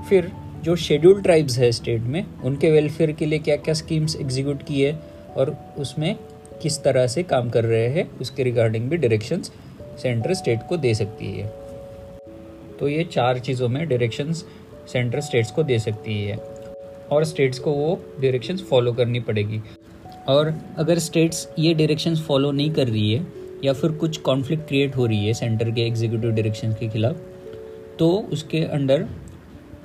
फिर, 0.08 0.32
जो 0.62 0.76
शेड्यूल 0.76 1.22
ट्राइब्स 1.22 1.58
है 1.58 1.72
स्टेट 1.72 2.00
में, 2.00 2.26
उनके 2.44 2.70
वेलफेयर 2.70 3.12
के 3.12 3.26
लिए 3.26 3.38
क्या 3.38 3.56
क्या 3.56 3.74
स्कीम्स 3.74 4.16
एग्जीक्यूट 4.16 4.62
की 4.62 4.82
है 4.82 5.00
और 5.36 5.56
उसमें 5.78 6.16
किस 6.62 6.82
तरह 6.82 7.06
से 7.06 7.22
काम 7.22 7.50
कर 7.50 7.64
रहे 7.64 7.88
हैं, 7.88 8.18
उसके 8.18 8.42
रिगार्डिंग 8.42 8.90
भी 8.90 8.96
डायरेक्शंस 8.96 9.52
सेंटर 10.02 10.34
स्टेट 10.34 10.60
को 10.68 10.76
दे 10.76 10.94
सकती 10.94 11.26
है। 11.26 11.46
तो 12.80 12.88
ये 12.88 13.04
चार 13.04 13.38
चीज़ों 13.38 13.68
में 13.68 13.88
डायरेक्शंस 13.88 14.44
सेंटर 14.92 15.20
स्टेट्स 15.20 15.50
को 15.50 15.62
दे 15.62 15.78
सकती 15.78 16.24
है। 16.24 16.36
और 17.10 17.24
स्टेट्स 17.24 17.58
को 17.58 17.72
वो 17.72 18.04
डायरेक्शंस 18.20 18.64
फॉलो 18.70 18.92
करनी 18.92 19.20
पड़ेगी। 19.20 19.60
और 20.28 20.54
अगर 20.78 20.98
स्टेट्स 20.98 21.48
ये 21.58 21.74
डायरेक्शंस 21.74 22.20
फॉलो 22.20 22.50
नहीं 22.52 22.70
कर 22.70 22.88
रही 22.88 23.12
है, 23.12 23.26
या 23.64 23.72
फिर 23.72 23.92
कुछ 23.92 24.16
कॉन्फ्लिक्ट 24.18 24.66
क्रिएट 24.68 24.96
हो 24.96 25.06
रही 25.06 25.26
है 25.26 25.32
सेंटर 25.34 25.70
के 25.70 25.80
एग्जीक्यूटिव 25.80 26.30
डायरेक्शन 26.30 26.72
के 26.72 26.88
खिलाफ 26.88 27.20
तो 27.98 28.10
उसके 28.32 28.60
अंडर 28.64 29.06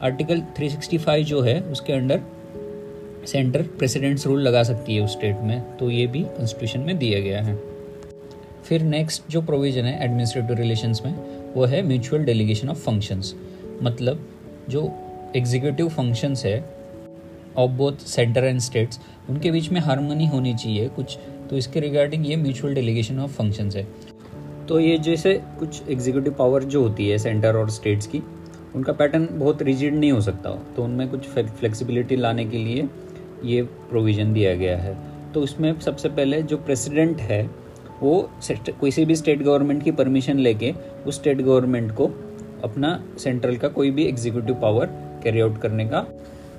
आर्टिकल 0.01 0.41
365 0.59 1.23
जो 1.23 1.41
है, 1.41 1.59
उसके 1.61 1.93
अंडर 1.93 2.21
सेंटर 3.27 3.61
प्रेसिडेंट्स 3.77 4.25
रूल 4.27 4.41
लगा 4.41 4.63
सकती 4.63 4.95
है 4.95 5.01
उस 5.01 5.11
स्टेट 5.11 5.39
में 5.39 5.77
तो 5.77 5.89
ये 5.91 6.07
भी 6.07 6.21
कॉन्स्टिट्यूशन 6.21 6.79
में 6.79 6.97
दिया 6.97 7.19
गया 7.19 7.41
है। 7.41 7.57
फिर 8.63 8.81
नेक्स्ट 8.81 9.31
जो 9.31 9.41
प्रोविज़न 9.41 9.85
है 9.85 10.03
एडमिनिस्ट्रेटिव 10.03 10.57
रिलेशंस 10.57 11.01
में, 11.05 11.13
वो 11.53 11.65
है 11.65 11.81
म्यूचुअल 11.81 12.23
डेलीगेशन 12.23 12.69
ऑफ़ 12.69 12.77
फ़ंक्शंस 12.77 13.33
मतलब 13.83 14.25
जो 14.69 14.91
एग्जीक्यूटिव 15.35 15.89
फ़ंक्शंस 15.89 16.45
है 16.45 16.59
of 17.57 17.71
both 17.71 18.05
centre 18.07 18.43
and 18.43 18.59
states 18.59 18.99
उनके 19.29 19.51
बीच 19.51 19.69
में 19.71 19.79
हारमोनी 19.81 20.27
होनी 20.27 20.53
चाहिए 20.53 20.87
कुछ। 20.87 21.17
तो 21.49 21.57
इसके 21.57 21.79
रिगार्डिंग 21.79 22.27
ये 22.27 22.35
म्यूचुअल 22.35 22.73
डेलीगेशन 22.75 23.19
ऑफ़ 23.19 23.31
फ़ंक्शंस 23.31 23.75
है। 23.75 23.87
तो 24.67 24.79
ये 24.79 24.97
जैसे 24.97 25.33
कुछ 25.59 25.89
एग्जीक्यूटिव 25.89 26.33
पावर 26.33 26.63
जो 26.63 26.81
होती 26.81 27.09
है 27.09 27.17
सेंटर 27.17 27.55
और 27.55 27.69
स्टेट्स 27.69 28.07
की, 28.07 28.21
उनका 28.75 28.93
पैटर्न 28.93 29.27
बहुत 29.31 29.61
रिजिड 29.61 29.93
नहीं 29.93 30.11
हो 30.11 30.21
सकता। 30.21 30.49
तो 30.75 30.83
उनमें 30.83 31.07
कुछ 31.09 31.27
फ्लेक्सिबिलिटी 31.29 32.15
लाने 32.15 32.45
के 32.45 32.57
लिए 32.57 32.87
ये 33.45 33.61
प्रोविज़न 33.61 34.33
दिया 34.33 34.53
गया 34.55 34.77
है। 34.77 34.95
तो 35.33 35.41
उसमें 35.41 35.79
सबसे 35.79 36.09
पहले 36.09 36.41
जो 36.43 36.57
प्रेसिडेंट 36.57 37.21
है, 37.21 37.49
वो 38.01 38.29
किसी 38.81 39.05
भी 39.05 39.15
स्टेट 39.15 39.41
गवर्नमेंट 39.43 39.83
की 39.83 39.91
परमिशन 39.91 40.39
लेके 40.39 40.71
उस 41.07 41.15
स्टेट 41.15 41.41
गवर्नमेंट 41.41 41.91
को 41.91 42.05
अपना 42.63 43.03
सेंट्रल 43.19 43.57
का 43.57 43.67
कोई 43.67 43.91
भी 43.91 44.05
एग्जीक्यूटिव 44.05 44.55
पावर 44.55 44.85
कैरी 45.23 45.39
आउट 45.39 45.57
करने 45.57 45.85
का 45.85 46.05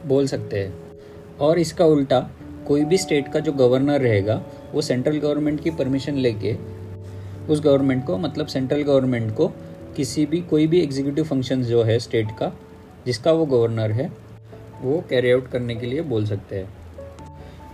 बोल 0.07 0.27
सकते 0.27 0.59
हैं। 0.59 0.90
और 1.41 1.59
इसका 1.59 1.85
उल्टा, 1.85 2.21
कोई 2.67 2.85
भी 2.85 2.99
स्टेट 2.99 3.33
का 3.33 3.41
जो 3.41 3.53
गवर्नर 3.53 4.01
रहेगा, 4.01 4.43
वो 4.73 4.83
सेंट्रल 4.83 5.19
गवर्नमेंट 5.19 5.61
की 5.61 5.71
परमिशन 5.71 6.17
लेके 6.17 6.57
उस 7.49 7.61
गवर्नमेंट 7.61 8.07
को 8.07 8.19
मतलब 8.19 8.47
सेंट्रल 8.47 8.83
गवर्नमेंट 8.83 9.35
को 9.37 9.49
किसी 9.97 10.27
भी, 10.27 10.41
कोई 10.41 10.67
भी 10.67 10.81
एग्जीक्यूटिव 10.81 11.25
फ़ंक्शन 11.25 11.63
जो 11.63 11.83
है 11.83 11.99
स्टेट 11.99 12.31
का, 12.31 12.53
जिसका 13.07 13.33
वो 13.33 13.47
गवर्नर 13.47 13.93
है, 13.93 14.11
वो 14.83 15.05
कैरी 15.11 15.31
आउट 15.31 15.49
करने 15.49 15.75
के 15.75 15.87
लिए 15.87 16.03
बोल 16.03 16.27
सकते 16.27 16.57
हैं। 16.57 16.69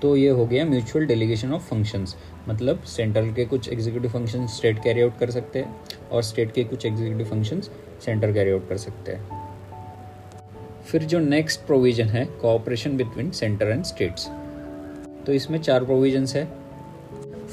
तो 0.03 0.17
ये 0.17 0.29
हो 0.29 0.47
गया 0.47 0.65
म्यूचुअल 0.65 1.07
डेलीगेशन 1.07 1.53
ऑफ़ 1.53 1.63
फ़ंक्शंस 1.63 2.17
मतलब 2.49 2.83
सेंट्रल 2.83 3.33
के 3.33 3.45
कुछ 3.45 3.69
executive 3.69 4.11
function 4.11 4.47
state 4.47 4.83
carry 4.83 5.03
out 5.03 5.19
कर 5.19 5.31
सकते 5.31 5.59
हैं 5.59 5.77
और 6.13 6.23
स्टेट 6.23 6.53
के 6.53 6.65
कुछ 6.65 6.87
executive 6.87 7.27
functions 7.27 7.71
centre 8.05 8.33
carry 8.33 8.51
out 8.51 8.69
कर 8.69 8.77
सकते 8.77 9.13
हैं। 9.13 9.46
फिर 10.87 11.03
जो 11.03 11.19
नेक्स्ट 11.19 11.61
प्रोविज़न 11.61 12.09
है 12.09 12.25
cooperation 12.41 12.97
between 12.97 13.31
centre 13.31 13.67
and 13.67 13.83
states 13.85 14.29
तो 15.27 15.33
इसमें 15.33 15.59
चार 15.59 15.85
प्रोविजंस 15.85 16.35
है। 16.37 16.45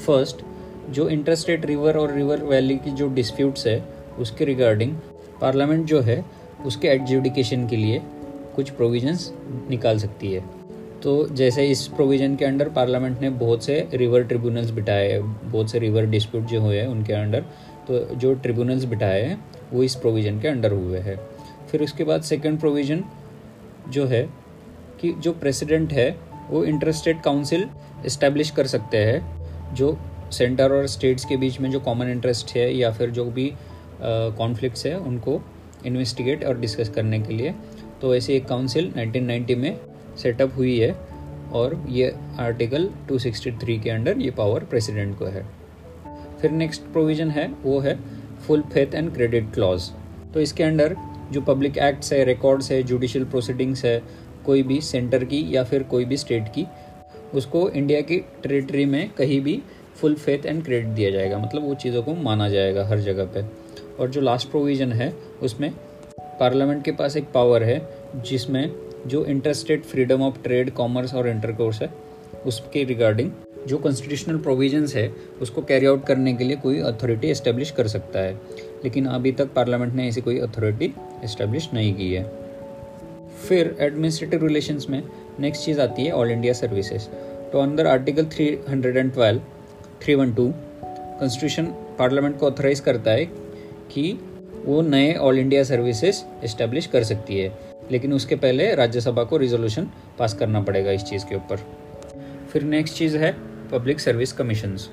फ़र्स्ट 0.06 0.44
जो 0.90 1.08
इंटरस्टेट 1.08 1.64
रिवर 1.66 1.96
और 1.96 2.12
रिवर 2.12 2.42
वैली 2.42 2.76
की 2.76 2.90
जो 2.90 3.08
डिस्प्यूट्स 3.08 3.66
है, 3.66 3.82
उसके 4.18 4.44
रिगार्डिंग 4.44 4.92
पार्लियामेंट 5.40 5.86
जो 5.86 6.00
है, 6.00 6.24
उसके 6.66 6.88
एडजुडिकेशन 6.88 7.66
के 7.68 7.76
लिए 7.76 8.00
कुछ 8.56 8.70
प्रोविजंस 8.70 9.32
निकाल 9.70 9.98
सकती 9.98 10.32
है। 10.32 10.44
तो 11.02 11.26
जैसे 11.28 11.66
इस 11.66 11.86
प्रोविज़न 11.88 12.36
के 12.36 12.44
अंडर 12.44 12.68
पार्लियामेंट 12.68 13.20
ने 13.20 13.30
बहुत 13.32 13.64
से 13.64 13.86
रिवर 13.94 14.22
ट्रिब्यूनल्स 14.22 14.70
बिठाए 14.70 15.10
हैं, 15.12 15.50
बहुत 15.50 15.70
से 15.70 15.78
रिवर 15.78 16.06
डिस्प्यूट 16.06 16.44
जो 16.44 16.60
हुए 16.60 16.78
हैं 16.78 16.86
उनके 16.86 17.12
अंडर 17.12 17.44
तो 17.88 17.98
जो 18.14 18.34
ट्रिब्यूनल्स 18.34 18.84
बिठाए 18.84 19.22
हैं, 19.22 19.44
वो 19.72 19.82
इस 19.82 19.94
प्रोविज़न 19.94 20.40
के 20.40 20.48
अंडर 20.48 20.72
हुए 20.72 20.98
हैं। 20.98 21.18
फिर 21.70 21.82
उसके 21.82 22.04
बाद 22.04 22.22
सेकंड 22.22 22.60
प्रोविज़न 22.60 23.04
जो 23.88 24.06
है 24.06 24.22
कि 25.00 25.12
जो 25.12 25.32
प्रेसिडेंट 25.32 25.92
है, 25.92 26.10
वो 26.50 26.64
इंटरस्टेट 26.64 27.22
काउंसिल 27.22 27.68
इस्टेब्लिश 28.06 28.50
कर 28.50 28.66
सकते 28.66 28.98
हैं, 28.98 29.74
जो 29.74 29.96
सेंटर 30.32 30.72
और 30.72 30.86
स्टेट्स 30.86 31.24
के 31.24 31.36
बीच 31.36 31.60
में 31.60 31.70
जो 31.70 31.80
कॉमन 31.80 32.08
इंटरेस्ट 32.08 32.54
है 32.56 32.72
या 32.76 32.90
फिर 32.90 33.10
जो 33.10 33.24
भी 33.30 33.52
कॉन्फ्लिक्ट्स 34.02 34.86
है, 34.86 34.96
उनको 34.98 35.40
इन्वेस्टिगेट 35.86 36.44
और 36.44 36.58
डिस्कस 36.60 36.88
करने 36.88 37.20
के 37.20 37.34
लिए। 37.34 37.54
तो 38.00 38.14
ऐसे 38.14 38.36
एक 38.36 38.46
काउंसिल 38.46 38.92
1990 38.92 39.54
में 39.54 39.76
सेटअप 40.18 40.56
हुई 40.56 40.78
है 40.78 40.90
और 41.52 41.82
ये 41.88 42.14
आर्टिकल 42.40 42.88
263 43.08 43.78
के 43.82 43.90
अंडर 43.90 44.18
ये 44.18 44.30
पावर 44.30 44.64
प्रेसिडेंट 44.64 45.18
को 45.18 45.24
है। 45.26 45.46
फिर 46.40 46.50
नेक्स्ट 46.50 46.82
प्रोविज़न 46.82 47.30
है, 47.30 47.46
वो 47.62 47.78
है 47.80 47.98
full 48.46 48.62
faith 48.72 48.94
and 48.94 49.12
credit 49.14 49.52
clause 49.54 49.90
तो 50.34 50.40
इसके 50.40 50.64
अंडर 50.64 50.96
जो 51.32 51.40
पब्लिक 51.40 51.78
एक्ट्स 51.78 52.12
है 52.12 52.24
रिकॉर्ड्स 52.24 52.70
है 52.72 52.82
जुडिशियल 52.82 53.24
प्रोसीडिंग्स 53.24 53.84
है, 53.84 54.02
कोई 54.46 54.62
भी 54.62 54.80
सेंटर 54.80 55.24
की 55.24 55.56
या 55.56 55.64
फिर 55.64 55.82
कोई 55.82 56.04
भी 56.04 56.16
स्टेट 56.16 56.48
की, 56.48 56.66
उसको 57.34 57.68
इंडिया 57.70 58.00
की 58.00 58.18
टेरिटरी 58.18 58.84
में 58.84 59.10
कहीं 59.10 59.40
भी 59.40 59.62
फुल 59.94 60.14
फेथ 60.14 60.46
एंड 60.46 60.64
क्रेडिट 60.64 60.88
दिया 60.88 61.10
जाएगा। 61.10 61.38
मतलब 61.38 61.62
वो 61.62 61.74
चीज़ों 61.74 62.02
को 62.02 62.14
माना 62.14 62.48
जाएगा 62.48 62.86
हर 62.86 62.98
जगह 62.98 63.24
पे। 63.24 63.44
और 64.00 64.10
जो 64.10 64.20
लास्ट 64.20 64.50
प्रोविज़न 64.50 64.92
है, 64.92 65.12
उसमें 65.42 65.70
पार्लियामेंट 66.20 66.84
के 66.84 66.92
पास 66.92 67.16
एक 67.16 67.24
पावर 67.34 67.62
है, 67.62 67.88
जिसमें 68.16 68.72
जो 69.06 69.24
interstate 69.24 69.84
freedom 69.84 70.22
of 70.22 70.42
trade 70.42 70.70
commerce 70.70 71.14
और 71.14 71.28
इंटरकोर्स 71.28 71.82
है, 71.82 71.90
उसके 72.46 72.84
रिगार्डिंग 72.84 73.30
जो 73.66 73.78
कॉन्स्टिट्यूशनल 73.78 74.36
प्रोविजंस 74.36 74.94
है, 74.96 75.12
उसको 75.42 75.62
कैरी 75.62 75.86
आउट 75.86 76.06
करने 76.06 76.34
के 76.34 76.44
लिए 76.44 76.56
कोई 76.56 76.78
अथॉरिटी 76.78 77.28
इस्टेब्लिश 77.28 77.70
कर 77.70 77.88
सकता 77.88 78.20
है। 78.20 78.40
लेकिन 78.84 79.06
अभी 79.06 79.32
तक 79.32 79.52
पार्लियामेंट 79.52 79.94
ने 79.94 80.08
ऐसी 80.08 80.20
कोई 80.20 80.38
अथॉरिटी 80.38 80.94
इस्टेब्लिश 81.24 81.68
नहीं 81.74 81.94
की 81.94 82.12
है। 82.12 82.24
फिर 83.48 83.76
एडमिनिस्ट्रेटिव 83.80 84.46
रिलेशंस 84.46 84.86
में 84.90 85.02
नेक्स्ट 85.40 85.64
चीज़ 85.64 85.80
आती 85.80 86.04
है 86.04 86.12
ऑल 86.12 86.30
इंडिया 86.30 86.52
सर्विसेज़ 86.52 87.08
तो 87.50 87.60
अंदर 87.60 87.86
article 87.86 88.24
three 88.24 88.58
hundred 88.68 88.96
and 88.96 89.12
twelve 89.12 89.40
three 90.02 90.14
one 90.14 90.34
two 90.34 90.52
constitution 90.84 91.64
parliament 91.98 92.38
को 92.38 92.46
ऑथराइज 92.46 92.80
करता 92.80 93.10
है 93.10 93.24
कि 93.90 94.18
वो 94.64 94.82
नए 94.82 95.14
ऑल 95.14 95.38
इंडिया 95.38 95.62
सर्विसेज़ 95.64 96.22
इस्टेब्लिश 96.44 96.86
कर 96.86 97.04
सकती 97.04 97.38
है। 97.38 97.58
लेकिन 97.92 98.12
उसके 98.12 98.36
पहले 98.36 98.74
राज्यसभा 98.74 99.24
को 99.24 99.36
रिजोल्यूशन 99.36 99.88
पास 100.18 100.34
करना 100.34 100.60
पड़ेगा 100.60 100.90
इस 100.90 101.04
चीज़ 101.04 101.24
के 101.24 101.36
ऊपर। 101.36 101.56
फिर 102.52 102.62
नेक्स्ट 102.62 102.94
चीज़ 102.94 103.16
है 103.16 103.32
पब्लिक 103.72 104.00
सर्विस 104.00 104.32
कमीशंस 104.32 104.90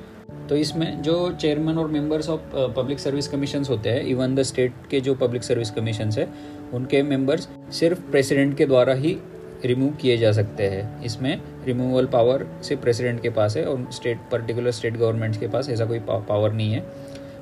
तो 0.51 0.55
इसमें 0.55 1.01
जो 1.01 1.13
चेयरमैन 1.31 1.77
और 1.77 1.87
members 1.87 2.27
of 2.29 2.39
public 2.75 2.99
service 2.99 3.27
commissions 3.27 3.69
होते 3.69 3.89
हैं 3.89 4.01
इवन 4.03 4.33
द 4.35 4.43
स्टेट 4.43 4.73
के 4.91 4.99
जो 5.01 5.13
पब्लिक 5.15 5.43
सर्विस 5.43 5.69
कमीशंस 5.71 6.17
है, 6.17 6.27
उनके 6.73 7.01
मेंबर्स 7.03 7.47
सिर्फ़ 7.71 8.01
प्रेसिडेंट 8.11 8.57
के 8.57 8.65
द्वारा 8.65 8.93
ही 8.93 9.17
रिमूव 9.65 9.93
किए 10.01 10.17
जा 10.17 10.31
सकते 10.31 10.63
हैं। 10.63 11.03
इसमें 11.03 11.41
रिमूवल 11.65 12.05
पावर 12.07 12.45
सिर्फ़ 12.63 12.81
प्रेसिडेंट 12.81 13.21
के 13.21 13.29
पास 13.29 13.55
है 13.57 13.65
और 13.65 13.87
स्टेट 13.91 14.29
पर्टिकुलर 14.31 14.71
स्टेट 14.71 14.97
गवर्नमेंट्स 14.97 15.39
के 15.39 15.47
पास 15.47 15.69
ऐसा 15.69 15.85
कोई 15.85 15.99
पावर 16.09 16.53
नहीं 16.53 16.73
है। 16.73 16.81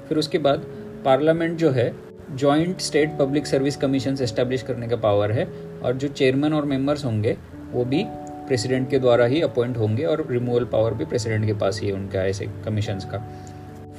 फिर 0.09 0.17
उसके 0.17 0.37
बाद 0.37 0.65
पार्लियामेंट 1.05 1.57
जो 1.57 1.71
है 1.71 1.91
joint 2.33 2.79
state 2.81 3.17
public 3.19 3.47
service 3.47 3.77
commission 3.77 4.17
establish 4.21 4.63
करने 4.63 4.87
का 4.87 4.95
पावर 4.99 5.31
है 5.31 5.47
और 5.83 5.93
जो 5.93 6.07
चेयरमैन 6.09 6.53
और 6.53 6.65
मेंबर्स 6.65 7.05
होंगे, 7.05 7.37
वो 7.71 7.85
भी 7.85 8.05
प्रेसिडेंट 8.49 8.89
के 8.89 8.99
द्वारा 8.99 9.25
ही 9.25 9.41
अपॉइंट 9.41 9.77
होंगे 9.77 10.03
और 10.05 10.25
रिमूवल 10.29 10.65
पावर 10.65 10.93
भी 10.93 11.05
प्रेसिडेंट 11.05 11.45
के 11.45 11.53
पास 11.55 11.79
ही 11.81 11.87
है 11.87 11.93
उनका 11.93 12.23
ऐसे 12.23 12.45
कमीशंस 12.65 13.05
का। 13.05 13.17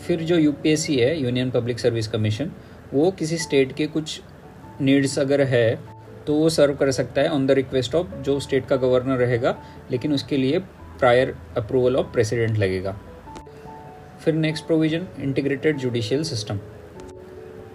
फिर 0.06 0.22
जो 0.22 0.36
यूपीएससी 0.36 0.96
है 0.96 1.20
यूनियन 1.20 1.50
पब्लिक 1.50 1.80
सर्विस 1.80 2.08
कमीशन 2.08 2.50
वो 2.92 3.10
किसी 3.10 3.38
स्टेट 3.38 3.72
के 3.72 3.86
कुछ 3.86 4.20
नीड्स 4.80 5.18
अगर 5.18 5.40
है 5.44 5.78
तो 6.26 6.34
वो 6.34 6.48
सर्व 6.48 6.74
कर 6.74 6.90
सकता 6.90 7.20
है 7.22 7.28
ऑन 7.28 7.46
द 7.46 7.50
रिक्वेस्ट 7.50 7.94
ऑफ़ 7.94 8.14
जो 8.18 8.38
स्टेट 8.40 8.66
का 8.66 8.76
गवर्नर 8.76 9.16
रहेगा, 9.16 9.56
लेकिन 9.90 10.12
उसके 10.12 10.36
लिए 10.36 10.58
प्रायर 10.98 11.34
अप्रूवल 11.56 11.96
ऑफ़ 11.96 12.06
प्रेसिडेंट 12.06 12.58
लगेगा। 12.58 12.96
फिर 14.24 14.34
next 14.34 14.66
provision 14.66 15.06
integrated 15.18 15.78
judicial 15.78 16.22
system 16.24 16.58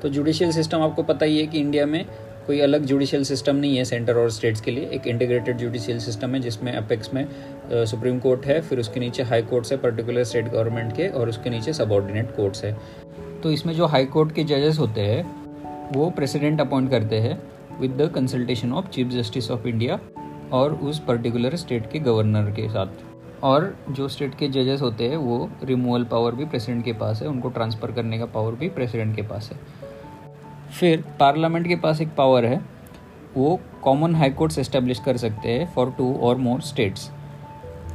तो 0.01 0.09
जुडिशियल 0.09 0.51
सिस्टम 0.51 0.81
आपको 0.81 1.03
पता 1.03 1.25
ही 1.25 1.39
है 1.39 1.45
कि 1.47 1.59
इंडिया 1.59 1.85
में 1.85 2.05
कोई 2.47 2.59
अलग 2.59 2.83
जुडिशियल 2.85 3.23
सिस्टम 3.23 3.55
नहीं 3.55 3.77
है 3.77 3.83
सेंटर 3.85 4.17
और 4.17 4.29
स्टेट्स 4.31 4.61
के 4.61 4.71
लिए, 4.71 4.85
एक 4.85 5.07
इंटीग्रेटेड 5.07 5.57
जुडिशियल 5.57 5.99
सिस्टम 5.99 6.35
है 6.35 6.39
जिसमें 6.39 6.71
अपेक्स 6.73 7.13
में 7.13 7.27
सुप्रीम 7.71 8.19
कोर्ट 8.19 8.45
है, 8.45 8.59
फिर 8.61 8.79
उसके 8.79 8.99
नीचे 8.99 9.23
हाई 9.23 9.41
कोर्ट्स 9.41 9.71
है 9.71 9.77
पर्टिकुलर 9.77 10.23
स्टेट 10.23 10.49
गवर्नमेंट 10.49 10.95
के, 10.95 11.07
और 11.07 11.29
उसके 11.29 11.49
नीचे 11.49 11.73
सबॉर्डिनेट 11.73 12.35
कोर्ट्स 12.35 12.63
है। 12.63 12.77
तो 13.43 13.51
इसमें 13.51 13.73
जो 13.73 13.85
हाई 13.85 14.05
कोर्ट 14.05 14.31
के 14.31 14.43
जजेस 14.43 14.79
होते 14.79 15.01
हैं, 15.01 15.91
वो 15.93 16.09
प्रेसिडेंट 16.09 16.61
अपॉइंट 16.61 16.89
करते 16.89 17.19
हैं 17.19 17.41
with 17.79 17.91
the 17.91 18.11
consultation 18.15 18.73
of 18.73 18.87
chief 18.87 19.07
justice 19.07 19.49
of 19.51 19.67
India 19.67 19.99
और 20.53 20.73
उस 20.73 20.99
पर्टिकुलर 20.99 21.55
स्टेट 21.55 21.91
के 21.91 21.99
गवर्नर 21.99 22.51
के 22.51 22.67
साथ। 22.69 23.43
और 23.43 23.75
जो 23.89 24.07
स्टेट 24.07 24.35
के 24.35 24.47
जजेस 24.47 24.81
होते 24.81 25.07
हैं, 25.07 25.17
वो 25.17 25.49
रिमूवल 25.63 26.03
पावर 26.03 26.35
भी 26.35 26.45
प्रेसिडेंट 26.45 26.83
के 26.85 26.93
पास 26.93 27.21
है, 27.21 27.27
उनको 27.27 27.49
ट्रांसफ़र 27.49 27.91
करने 27.91 28.19
का 28.19 28.25
पावर 28.25 28.55
भी 28.55 28.69
प्रेसिडेंट 28.69 29.15
के 29.15 29.21
पास 29.21 29.49
है। 29.53 29.59
फिर 30.79 31.03
पार्लियामेंट 31.19 31.67
के 31.67 31.75
पास 31.75 32.01
एक 32.01 32.09
पावर 32.17 32.45
है, 32.45 32.59
वो 33.35 33.59
कॉमन 33.83 34.15
हाई 34.15 34.29
कोर्ट्स 34.31 34.59
इस्टेब्लिश 34.59 34.99
कर 35.05 35.17
सकते 35.17 35.49
हैं 35.49 35.71
फॉर 35.73 35.93
टू 35.97 36.13
और 36.19 36.37
मोर 36.37 36.61
स्टेट्स 36.61 37.09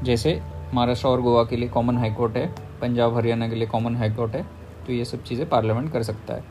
जैसे 0.04 0.40
महाराष्ट्र 0.74 1.08
और 1.08 1.20
गोवा 1.22 1.42
के 1.44 1.56
लिए 1.56 1.68
कॉमन 1.68 1.96
हाई 1.98 2.10
कोर्ट 2.10 2.36
है, 2.36 2.46
पंजाब 2.80 3.16
हरियाणा 3.16 3.48
के 3.48 3.54
लिए 3.54 3.66
कॉमन 3.66 3.96
हाई 3.96 4.10
कोर्ट 4.10 4.34
है 4.34 4.42
तो 4.86 4.92
ये 4.92 5.04
सब 5.04 5.22
चीज़ें 5.24 5.48
पार्लियामेंट 5.48 5.92
कर 5.92 6.02
सकता 6.02 6.34
है। 6.34 6.44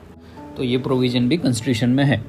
तो 0.58 0.64
ये 0.64 0.78
प्रोविज़न 0.78 1.28
भी 1.30 1.38
कॉन्स्टिट्यूशन 1.38 1.90
में 1.90 2.04
है। 2.04 2.22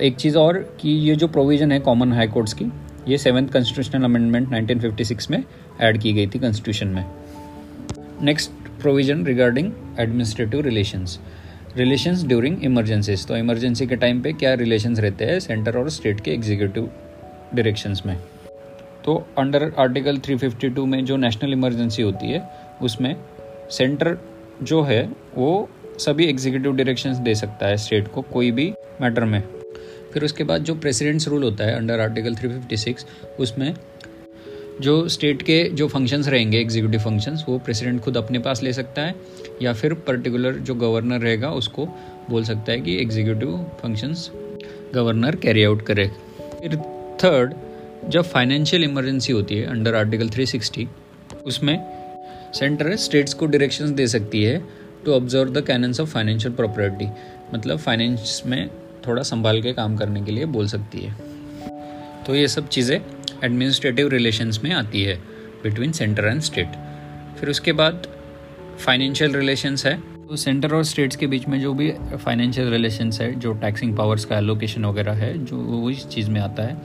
एक 0.00 0.16
चीज़ 0.18 0.36
और 0.38 0.58
कि 0.80 0.90
ये 1.00 1.14
जो 1.16 1.28
प्रोविज़न 1.28 1.72
है 1.72 1.78
कॉमन 1.80 2.12
हाई 2.12 2.28
कोर्ट्स 2.28 2.52
की, 2.52 2.64
ये 3.08 3.18
सेवन्थ 3.18 3.52
कॉन्स्टिट्यूशनल 3.52 4.04
अमेंडमेंट 4.04 4.48
1956 4.50 5.30
में 5.30 5.42
ऐड 5.80 6.00
की 6.02 6.12
गई 6.12 6.26
थी 6.26 6.38
कॉन्स्टिट्यूशन 6.38 6.88
में। 6.88 7.04
Next 8.22 8.50
provision 8.80 9.24
regarding 9.26 9.72
administrative 9.98 10.60
relations 10.60 11.18
relations 11.76 12.24
during 12.24 12.64
emergencies 12.64 13.26
तो 13.26 13.36
इमरजेंसी 13.36 13.86
के 13.86 13.96
टाइम 13.96 14.22
पे 14.22 14.32
क्या 14.32 14.54
रिलेशंस 14.54 14.98
रहते 14.98 15.24
हैं? 15.24 15.40
सेंटर 15.40 15.76
और 15.76 15.90
स्टेट 15.90 16.20
के 16.20 16.30
एग्जीक्यूटिव 16.30 16.90
डायरेक्शंस 17.54 18.02
में। 18.06 18.16
तो 19.04 19.28
अंडर 19.38 19.72
आर्टिकल 19.78 20.18
352 20.18 20.86
में 20.86 21.04
जो 21.04 21.16
नेशनल 21.16 21.52
इमरजेंसी 21.52 22.02
होती 22.02 22.30
है, 22.30 22.50
उसमें 22.82 23.16
सेंटर 23.70 24.18
जो 24.62 24.82
है, 24.82 25.12
वो 25.36 25.68
सभी 25.98 26.26
एग्जीक्यूटिव 26.26 26.72
डायरेक्शंस 26.72 27.16
दे 27.16 27.34
सकता 27.34 27.66
है 27.66 27.76
स्टेट 27.76 28.08
को 28.08 28.22
कोई 28.22 28.50
भी 28.50 28.72
मैटर 29.00 29.24
में। 29.24 29.42
फिर 30.12 30.24
उसके 30.24 30.44
बाद 30.44 30.62
जो 30.62 30.74
प्रेसिडेंट्स 30.74 31.28
रूल 31.28 31.42
होता 31.42 31.64
है 31.64 31.74
अंडर 31.74 32.00
आर्टिकल 32.00 32.34
356 32.34 33.06
उसमें 33.40 33.74
जो 34.80 35.08
स्टेट 35.08 35.42
के 35.42 35.62
जो 35.74 35.86
फ़ंक्शंस 35.88 36.28
रहेंगे 36.28 36.58
एग्जीक्यूटिव 36.58 37.00
फ़ंक्शंस 37.00 37.44
वो 37.48 37.58
प्रेसिडेंट 37.58 38.00
खुद 38.00 38.16
अपने 38.16 38.38
पास 38.38 38.62
ले 38.62 38.72
सकता 38.72 39.02
है 39.02 39.14
या 39.62 39.72
फिर 39.72 39.94
पर्टिकुलर 40.06 40.52
जो 40.58 40.74
गवर्नर 40.74 41.20
रहेगा, 41.20 41.50
उसको 41.50 41.86
बोल 42.30 42.44
सकता 42.44 42.72
है 42.72 42.80
कि 42.80 42.96
executive 42.96 43.56
functions 43.82 44.30
governor 44.94 45.36
carry 45.36 45.64
out 45.64 45.82
करे। 45.82 46.06
फिर 46.60 46.76
थर्ड 47.24 47.54
जब 48.08 48.22
फाइनेंशियल 48.22 48.84
इमरजेंसी 48.84 49.32
होती 49.32 49.56
है 49.56 49.66
अंडर 49.66 49.94
आर्टिकल 49.94 50.28
360 50.28 50.86
उसमें 51.46 51.76
सेंटर 52.54 52.94
स्टेट्स 52.96 53.34
को 53.34 53.46
डायरेक्शंस 53.46 53.90
दे 53.90 54.06
सकती 54.06 54.42
है 54.42 54.58
to 55.04 55.12
observe 55.12 55.52
the 55.52 55.64
canons 55.66 56.00
of 56.00 56.08
financial 56.08 56.54
property 56.54 57.08
मतलब 57.54 57.78
फाइनेंस 57.78 58.42
में 58.46 58.68
थोड़ा 59.06 59.22
संभाल 59.22 59.62
के 59.62 59.72
काम 59.72 59.96
करने 59.96 60.22
के 60.22 60.32
लिए 60.32 60.44
बोल 60.46 60.66
सकती 60.66 60.98
है। 60.98 61.14
तो 62.26 62.34
ये 62.34 62.48
सब 62.48 62.68
चीज़ें 62.68 63.00
एडमिनिस्ट्रेटिव 63.44 64.08
रिलेशंस 64.08 64.60
में 64.64 64.72
आती 64.72 65.02
है 65.02 65.16
बिटवीन 65.62 65.92
सेंटर 65.92 66.24
एंड 66.24 66.40
स्टेट 66.40 66.68
फिर 67.38 67.50
उसके 67.50 67.72
बाद 67.72 68.06
फाइनेंशियल 68.78 69.34
रिलेशंस 69.36 69.86
है। 69.86 69.98
तो 70.28 70.36
सेंटर 70.36 70.74
और 70.74 70.82
स्टेट्स 70.84 71.16
के 71.16 71.26
बीच 71.26 71.46
में 71.48 71.60
जो 71.60 71.72
भी 71.74 71.90
फाइनेंशियल 72.24 72.70
रिलेशंस 72.70 73.20
है, 73.20 73.32
जो 73.34 73.52
टैक्सिंग 73.52 73.96
पावर्स 73.96 74.24
का 74.24 74.38
एलोकेशन 74.38 74.84
वगैरह 74.84 75.12
है, 75.12 75.44
जो 75.44 75.56
वो 75.56 75.90
इस 75.90 76.06
चीज़ 76.08 76.30
में 76.30 76.40
आता 76.40 76.62
है। 76.62 76.76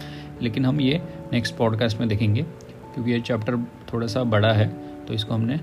लेकिन 0.42 0.66
हम 0.66 0.82
ये 0.82 1.02
नेक्स्ट 1.34 1.56
पॉडकास्ट 1.56 2.00
में 2.00 2.08
देखेंगे, 2.10 2.42
क्योंकि 2.42 3.12
ये 3.12 3.20
चैप्टर 3.20 3.58
थोड़ा 3.94 4.08
सा 4.08 4.24
बड़ा 4.24 4.54
है 4.54 4.68
तो 5.06 5.14
इसको 5.14 5.34
हमने 5.34 5.60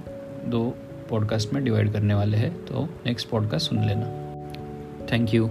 दो 0.47 0.65
पॉडकास्ट 1.11 1.53
में 1.53 1.65
डिवाइड 1.65 1.93
करने 1.93 2.15
वाले 2.15 2.37
हैं। 2.37 2.53
तो 2.67 2.89
नेक्स्ट 3.07 3.29
पॉडकास्ट 3.29 3.69
सुन 3.69 3.87
लेना। 3.87 4.07
Thank 5.13 5.35
you 5.35 5.51